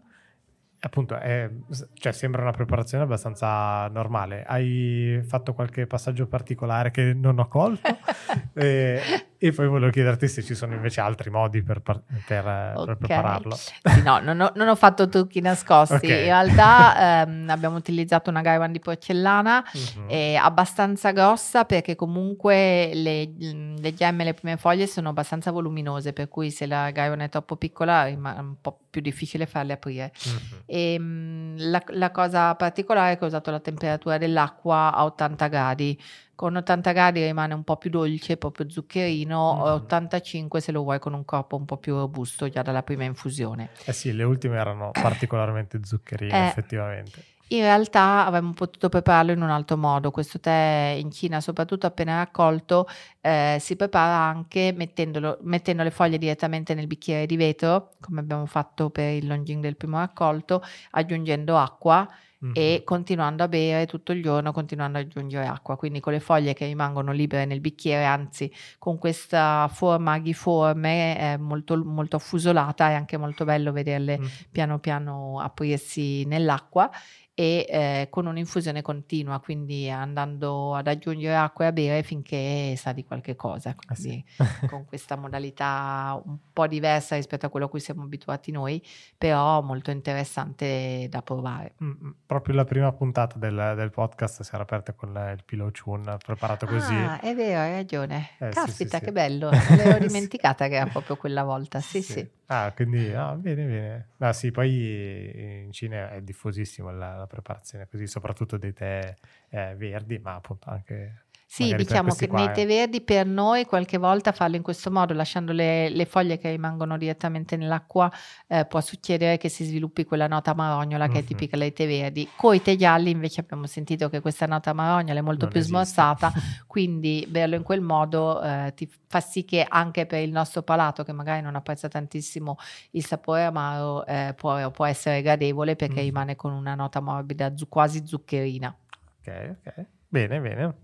Appunto, 0.80 1.16
è, 1.16 1.50
cioè, 1.94 2.12
sembra 2.12 2.42
una 2.42 2.50
preparazione 2.50 3.04
abbastanza 3.04 3.88
normale. 3.88 4.44
Hai 4.44 5.22
fatto 5.26 5.54
qualche 5.54 5.86
passaggio 5.86 6.26
particolare 6.26 6.90
che 6.90 7.14
non 7.14 7.38
ho 7.38 7.48
colto? 7.48 7.88
e, 8.52 9.00
e 9.46 9.52
poi 9.52 9.68
volevo 9.68 9.90
chiederti 9.90 10.26
se 10.26 10.42
ci 10.42 10.54
sono 10.54 10.72
invece 10.72 11.02
altri 11.02 11.28
modi 11.28 11.62
per, 11.62 11.82
per, 11.82 12.00
per, 12.26 12.46
okay. 12.46 12.84
per 12.86 12.96
prepararlo. 12.96 13.54
Sì, 13.54 13.72
no, 14.02 14.18
non 14.20 14.40
ho, 14.40 14.52
non 14.54 14.68
ho, 14.68 14.74
fatto 14.74 15.06
trucchi 15.06 15.42
nascosti. 15.42 15.96
Okay. 15.96 16.20
In 16.20 16.24
realtà 16.24 17.26
ehm, 17.26 17.50
abbiamo 17.50 17.76
utilizzato 17.76 18.30
una 18.30 18.40
Gaiwan 18.40 18.72
di 18.72 18.78
porcellana 18.78 19.62
uh-huh. 19.70 20.06
eh, 20.08 20.36
abbastanza 20.36 21.10
grossa 21.10 21.66
perché 21.66 21.94
comunque 21.94 22.92
le, 22.94 23.34
le, 23.36 23.92
gemme, 23.92 24.24
le 24.24 24.32
prime 24.32 24.56
foglie 24.56 24.86
sono 24.86 25.10
abbastanza 25.10 25.50
voluminose, 25.50 26.14
per 26.14 26.30
cui 26.30 26.50
se 26.50 26.66
la 26.66 26.90
Gaiwan 26.90 27.20
è 27.20 27.28
troppo 27.28 27.56
piccola 27.56 28.06
è 28.06 28.14
un 28.14 28.54
po' 28.62 28.78
più 28.88 29.02
difficile 29.02 29.44
farle 29.44 29.74
aprire. 29.74 30.10
Uh-huh. 30.24 30.62
E, 30.64 30.98
mh, 30.98 31.54
la, 31.58 31.82
la 31.88 32.10
cosa 32.10 32.54
particolare 32.54 33.12
è 33.12 33.18
che 33.18 33.24
ho 33.24 33.26
usato 33.26 33.50
la 33.50 33.60
temperatura 33.60 34.16
dell'acqua 34.16 34.90
a 34.94 35.04
80 35.04 35.48
gradi 35.48 36.00
con 36.34 36.56
80 36.56 36.92
gradi 36.92 37.24
rimane 37.24 37.54
un 37.54 37.64
po' 37.64 37.76
più 37.76 37.90
dolce, 37.90 38.36
proprio 38.36 38.68
zuccherino, 38.68 39.54
mm-hmm. 39.54 39.72
85 39.74 40.60
se 40.60 40.72
lo 40.72 40.82
vuoi 40.82 40.98
con 40.98 41.12
un 41.12 41.24
corpo 41.24 41.56
un 41.56 41.64
po' 41.64 41.76
più 41.76 41.96
robusto 41.96 42.48
già 42.48 42.62
dalla 42.62 42.82
prima 42.82 43.04
infusione. 43.04 43.70
Eh 43.84 43.92
sì, 43.92 44.12
le 44.12 44.24
ultime 44.24 44.56
erano 44.56 44.90
particolarmente 44.92 45.80
zuccherine 45.82 46.44
eh, 46.44 46.48
effettivamente. 46.48 47.24
In 47.48 47.60
realtà 47.60 48.24
avremmo 48.24 48.52
potuto 48.52 48.88
prepararlo 48.88 49.30
in 49.30 49.42
un 49.42 49.50
altro 49.50 49.76
modo. 49.76 50.10
Questo 50.10 50.40
tè 50.40 50.96
in 50.98 51.12
Cina, 51.12 51.40
soprattutto 51.40 51.86
appena 51.86 52.16
raccolto, 52.16 52.88
eh, 53.20 53.58
si 53.60 53.76
prepara 53.76 54.16
anche 54.16 54.72
mettendo 54.74 55.36
le 55.82 55.90
foglie 55.90 56.16
direttamente 56.16 56.74
nel 56.74 56.86
bicchiere 56.86 57.26
di 57.26 57.36
vetro, 57.36 57.90
come 58.00 58.20
abbiamo 58.20 58.46
fatto 58.46 58.88
per 58.88 59.12
il 59.12 59.26
Longing 59.26 59.60
del 59.60 59.76
primo 59.76 59.98
raccolto, 59.98 60.62
aggiungendo 60.92 61.56
acqua 61.58 62.08
e 62.52 62.82
continuando 62.84 63.42
a 63.42 63.48
bere 63.48 63.86
tutto 63.86 64.12
il 64.12 64.22
giorno, 64.22 64.52
continuando 64.52 64.98
ad 64.98 65.04
aggiungere 65.04 65.46
acqua, 65.46 65.76
quindi 65.76 66.00
con 66.00 66.12
le 66.12 66.20
foglie 66.20 66.52
che 66.52 66.66
rimangono 66.66 67.12
libere 67.12 67.44
nel 67.44 67.60
bicchiere, 67.60 68.04
anzi 68.04 68.52
con 68.78 68.98
questa 68.98 69.68
forma 69.72 70.12
aghiforme 70.12 71.32
eh, 71.32 71.36
molto, 71.38 71.82
molto 71.84 72.16
affusolata, 72.16 72.90
è 72.90 72.94
anche 72.94 73.16
molto 73.16 73.44
bello 73.44 73.72
vederle 73.72 74.18
mm. 74.18 74.24
piano 74.50 74.78
piano 74.78 75.40
aprirsi 75.40 76.24
nell'acqua 76.24 76.90
e 77.34 77.66
eh, 77.68 78.06
con 78.10 78.26
un'infusione 78.26 78.80
continua, 78.80 79.40
quindi 79.40 79.90
andando 79.90 80.74
ad 80.74 80.86
aggiungere 80.86 81.34
acqua 81.34 81.64
e 81.64 81.68
a 81.68 81.72
bere 81.72 82.02
finché 82.04 82.76
sa 82.76 82.92
di 82.92 83.04
qualche 83.04 83.34
cosa, 83.34 83.74
ah, 83.86 83.94
sì. 83.94 84.24
con 84.70 84.84
questa 84.84 85.16
modalità 85.16 86.20
un 86.24 86.38
po' 86.52 86.68
diversa 86.68 87.16
rispetto 87.16 87.46
a 87.46 87.48
quello 87.48 87.66
a 87.66 87.68
cui 87.68 87.80
siamo 87.80 88.04
abituati 88.04 88.52
noi, 88.52 88.80
però 89.18 89.60
molto 89.62 89.90
interessante 89.90 91.08
da 91.10 91.22
provare. 91.22 91.74
Mm, 91.82 92.10
proprio 92.24 92.54
la 92.54 92.64
prima 92.64 92.92
puntata 92.92 93.36
del, 93.36 93.74
del, 93.74 93.90
podcast 93.90 94.42
si 94.42 94.50
era 94.54 94.62
aperta 94.62 94.92
con 94.92 95.08
il 95.36 95.42
Pillow 95.44 95.70
Chun, 95.72 96.16
preparato 96.24 96.66
così. 96.66 96.94
Ah, 96.94 97.18
è 97.18 97.34
vero, 97.34 97.58
hai 97.58 97.72
ragione. 97.72 98.30
Eh, 98.38 98.50
Caspita, 98.50 98.98
sì, 98.98 98.98
sì, 98.98 99.04
che 99.06 99.12
bello, 99.12 99.50
l'avevo 99.50 99.98
dimenticata 99.98 100.68
che 100.68 100.76
era 100.76 100.86
proprio 100.86 101.16
quella 101.16 101.42
volta, 101.42 101.80
sì 101.80 102.00
sì. 102.00 102.30
Ah, 102.46 102.72
quindi, 102.74 103.10
ah, 103.14 103.34
bene, 103.36 103.64
bene. 103.66 104.10
Ah, 104.18 104.34
sì, 104.34 104.50
poi 104.50 105.62
in 105.64 105.72
Cina 105.72 106.10
è 106.10 106.20
diffusissimo 106.20 106.90
la, 106.90 107.16
la 107.16 107.26
preparazione 107.26 107.88
così, 107.88 108.06
soprattutto 108.06 108.58
dei 108.58 108.74
tè 108.74 109.14
eh, 109.48 109.74
verdi, 109.76 110.18
ma 110.18 110.34
appunto 110.34 110.68
anche 110.68 111.23
Sì, 111.54 111.72
diciamo 111.76 112.12
che 112.14 112.26
nei 112.26 112.50
tè 112.50 112.66
verdi 112.66 113.00
per 113.00 113.26
noi 113.26 113.64
qualche 113.64 113.96
volta 113.96 114.32
farlo 114.32 114.56
in 114.56 114.62
questo 114.62 114.90
modo, 114.90 115.14
lasciando 115.14 115.52
le, 115.52 115.88
le 115.88 116.04
foglie 116.04 116.36
che 116.36 116.50
rimangono 116.50 116.98
direttamente 116.98 117.56
nell'acqua, 117.56 118.10
eh, 118.48 118.64
può 118.64 118.80
succedere 118.80 119.36
che 119.36 119.48
si 119.48 119.64
sviluppi 119.64 120.04
quella 120.04 120.26
nota 120.26 120.52
marognola 120.52 121.06
che 121.06 121.20
è 121.20 121.24
tipica 121.24 121.56
dei 121.56 121.72
tè 121.72 121.86
verdi. 121.86 122.28
Con 122.34 122.56
i 122.56 122.60
tè 122.60 122.74
gialli 122.74 123.10
invece 123.10 123.42
abbiamo 123.42 123.68
sentito 123.68 124.08
che 124.08 124.18
questa 124.20 124.46
nota 124.46 124.72
marognola 124.72 125.16
è 125.16 125.22
molto 125.22 125.42
non 125.42 125.50
più 125.50 125.60
esiste. 125.60 125.76
smorzata, 125.76 126.32
quindi 126.66 127.24
berlo 127.28 127.54
in 127.54 127.62
quel 127.62 127.82
modo 127.82 128.42
eh, 128.42 128.72
ti 128.74 128.90
fa 129.06 129.20
sì 129.20 129.44
che 129.44 129.64
anche 129.68 130.06
per 130.06 130.22
il 130.22 130.32
nostro 130.32 130.64
palato, 130.64 131.04
che 131.04 131.12
magari 131.12 131.40
non 131.40 131.54
apprezza 131.54 131.86
tantissimo 131.86 132.56
il 132.90 133.06
sapore 133.06 133.44
amaro, 133.44 134.04
eh, 134.06 134.34
può, 134.36 134.72
può, 134.72 134.86
essere 134.86 135.22
gradevole 135.22 135.76
perché 135.76 136.00
mm. 136.00 136.04
rimane 136.04 136.34
con 136.34 136.52
una 136.52 136.74
nota 136.74 136.98
morbida, 136.98 137.54
zu- 137.56 137.68
quasi 137.68 138.04
zuccherina. 138.04 138.76
Ok, 139.20 139.56
ok. 139.64 139.86
Bene, 140.08 140.40
bene. 140.40 140.83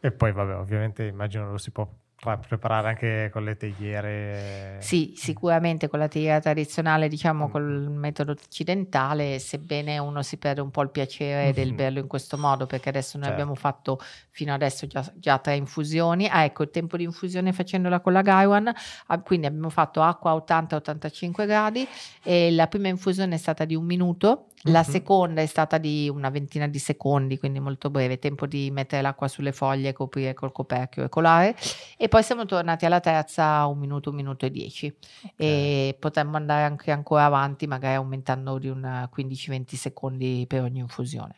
E 0.00 0.12
poi, 0.12 0.32
vabbè, 0.32 0.56
ovviamente 0.56 1.04
immagino 1.04 1.50
lo 1.50 1.58
si 1.58 1.70
può 1.70 1.88
preparare 2.20 2.88
anche 2.88 3.30
con 3.32 3.44
le 3.44 3.56
teiere. 3.56 4.78
Sì, 4.80 5.14
sicuramente 5.16 5.86
con 5.86 6.00
la 6.00 6.08
teiera 6.08 6.40
tradizionale, 6.40 7.08
diciamo 7.08 7.46
mm. 7.46 7.50
col 7.50 7.90
metodo 7.90 8.32
occidentale, 8.32 9.38
sebbene 9.38 9.98
uno 9.98 10.22
si 10.22 10.36
perde 10.36 10.60
un 10.60 10.70
po' 10.70 10.82
il 10.82 10.90
piacere 10.90 11.44
mm-hmm. 11.44 11.52
del 11.52 11.74
berlo 11.74 12.00
in 12.00 12.08
questo 12.08 12.36
modo, 12.36 12.66
perché 12.66 12.88
adesso 12.88 13.18
noi 13.18 13.28
certo. 13.28 13.40
abbiamo 13.40 13.58
fatto 13.58 14.00
fino 14.30 14.52
adesso 14.52 14.88
già, 14.88 15.04
già, 15.14 15.38
tre 15.38 15.54
infusioni. 15.54 16.26
Ah, 16.26 16.42
ecco, 16.42 16.64
il 16.64 16.70
tempo 16.70 16.96
di 16.96 17.04
infusione 17.04 17.52
facendola 17.52 18.00
con 18.00 18.12
la 18.12 18.22
Gaiwan, 18.22 18.72
ah, 19.06 19.20
quindi 19.20 19.46
abbiamo 19.46 19.70
fatto 19.70 20.02
acqua 20.02 20.32
a 20.32 20.34
80-85 20.34 21.46
gradi 21.46 21.86
e 22.24 22.50
la 22.50 22.66
prima 22.66 22.88
infusione 22.88 23.36
è 23.36 23.38
stata 23.38 23.64
di 23.64 23.76
un 23.76 23.84
minuto 23.84 24.48
la 24.62 24.82
seconda 24.82 25.40
è 25.40 25.46
stata 25.46 25.78
di 25.78 26.08
una 26.08 26.30
ventina 26.30 26.66
di 26.66 26.78
secondi, 26.78 27.38
quindi 27.38 27.60
molto 27.60 27.90
breve, 27.90 28.18
tempo 28.18 28.46
di 28.46 28.70
mettere 28.70 29.02
l'acqua 29.02 29.28
sulle 29.28 29.52
foglie, 29.52 29.92
coprire 29.92 30.34
col 30.34 30.52
coperchio 30.52 31.04
e 31.04 31.08
colare. 31.08 31.56
E 31.96 32.08
poi 32.08 32.22
siamo 32.22 32.44
tornati 32.44 32.84
alla 32.84 33.00
terza 33.00 33.66
un 33.66 33.78
minuto, 33.78 34.10
un 34.10 34.16
minuto 34.16 34.46
e 34.46 34.50
dieci. 34.50 34.86
Okay. 34.86 35.46
E 35.46 35.96
potremmo 35.98 36.36
andare 36.36 36.64
anche 36.64 36.90
ancora 36.90 37.24
avanti, 37.24 37.66
magari 37.66 37.94
aumentando 37.94 38.58
di 38.58 38.68
un 38.68 39.08
15-20 39.14 39.74
secondi 39.74 40.44
per 40.48 40.62
ogni 40.62 40.80
infusione. 40.80 41.34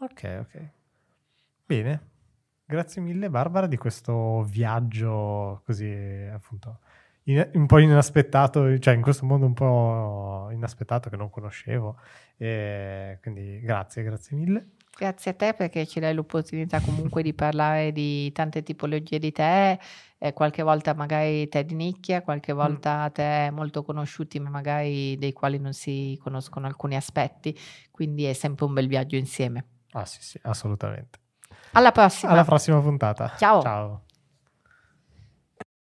Ok, 0.00 0.38
ok. 0.40 0.68
Bene. 1.64 2.08
Grazie 2.66 3.02
mille 3.02 3.28
Barbara 3.28 3.66
di 3.66 3.76
questo 3.76 4.42
viaggio 4.44 5.60
così 5.66 5.86
appunto 6.32 6.78
in, 7.24 7.48
un 7.54 7.66
po' 7.66 7.78
inaspettato, 7.78 8.78
cioè 8.78 8.94
in 8.94 9.02
questo 9.02 9.24
mondo 9.26 9.46
un 9.46 9.54
po' 9.54 10.48
inaspettato 10.52 11.08
che 11.08 11.16
non 11.16 11.30
conoscevo. 11.30 11.98
E 12.36 13.18
quindi 13.22 13.60
grazie, 13.60 14.02
grazie 14.02 14.36
mille. 14.36 14.68
Grazie 14.96 15.32
a 15.32 15.34
te 15.34 15.54
perché 15.54 15.86
ci 15.86 15.98
dai 15.98 16.14
l'opportunità 16.14 16.80
comunque 16.80 17.22
di 17.22 17.34
parlare 17.34 17.90
di 17.90 18.30
tante 18.30 18.62
tipologie 18.62 19.18
di 19.18 19.32
tè, 19.32 19.76
eh, 20.18 20.32
qualche 20.32 20.62
volta 20.62 20.94
magari 20.94 21.48
tè 21.48 21.64
di 21.64 21.74
nicchia, 21.74 22.22
qualche 22.22 22.52
mm. 22.52 22.56
volta 22.56 23.06
mm. 23.08 23.12
tè 23.12 23.50
molto 23.50 23.82
conosciuti 23.82 24.38
ma 24.38 24.50
magari 24.50 25.16
dei 25.18 25.32
quali 25.32 25.58
non 25.58 25.72
si 25.72 26.16
conoscono 26.22 26.66
alcuni 26.66 26.94
aspetti, 26.94 27.58
quindi 27.90 28.24
è 28.24 28.34
sempre 28.34 28.66
un 28.66 28.72
bel 28.72 28.86
viaggio 28.86 29.16
insieme. 29.16 29.66
Ah 29.92 30.04
sì 30.04 30.22
sì, 30.22 30.38
assolutamente. 30.42 31.18
Alla 31.72 31.90
prossima. 31.90 32.30
Alla 32.30 32.44
prossima 32.44 32.80
puntata. 32.80 33.34
Ciao. 33.36 33.62
Ciao. 33.62 34.03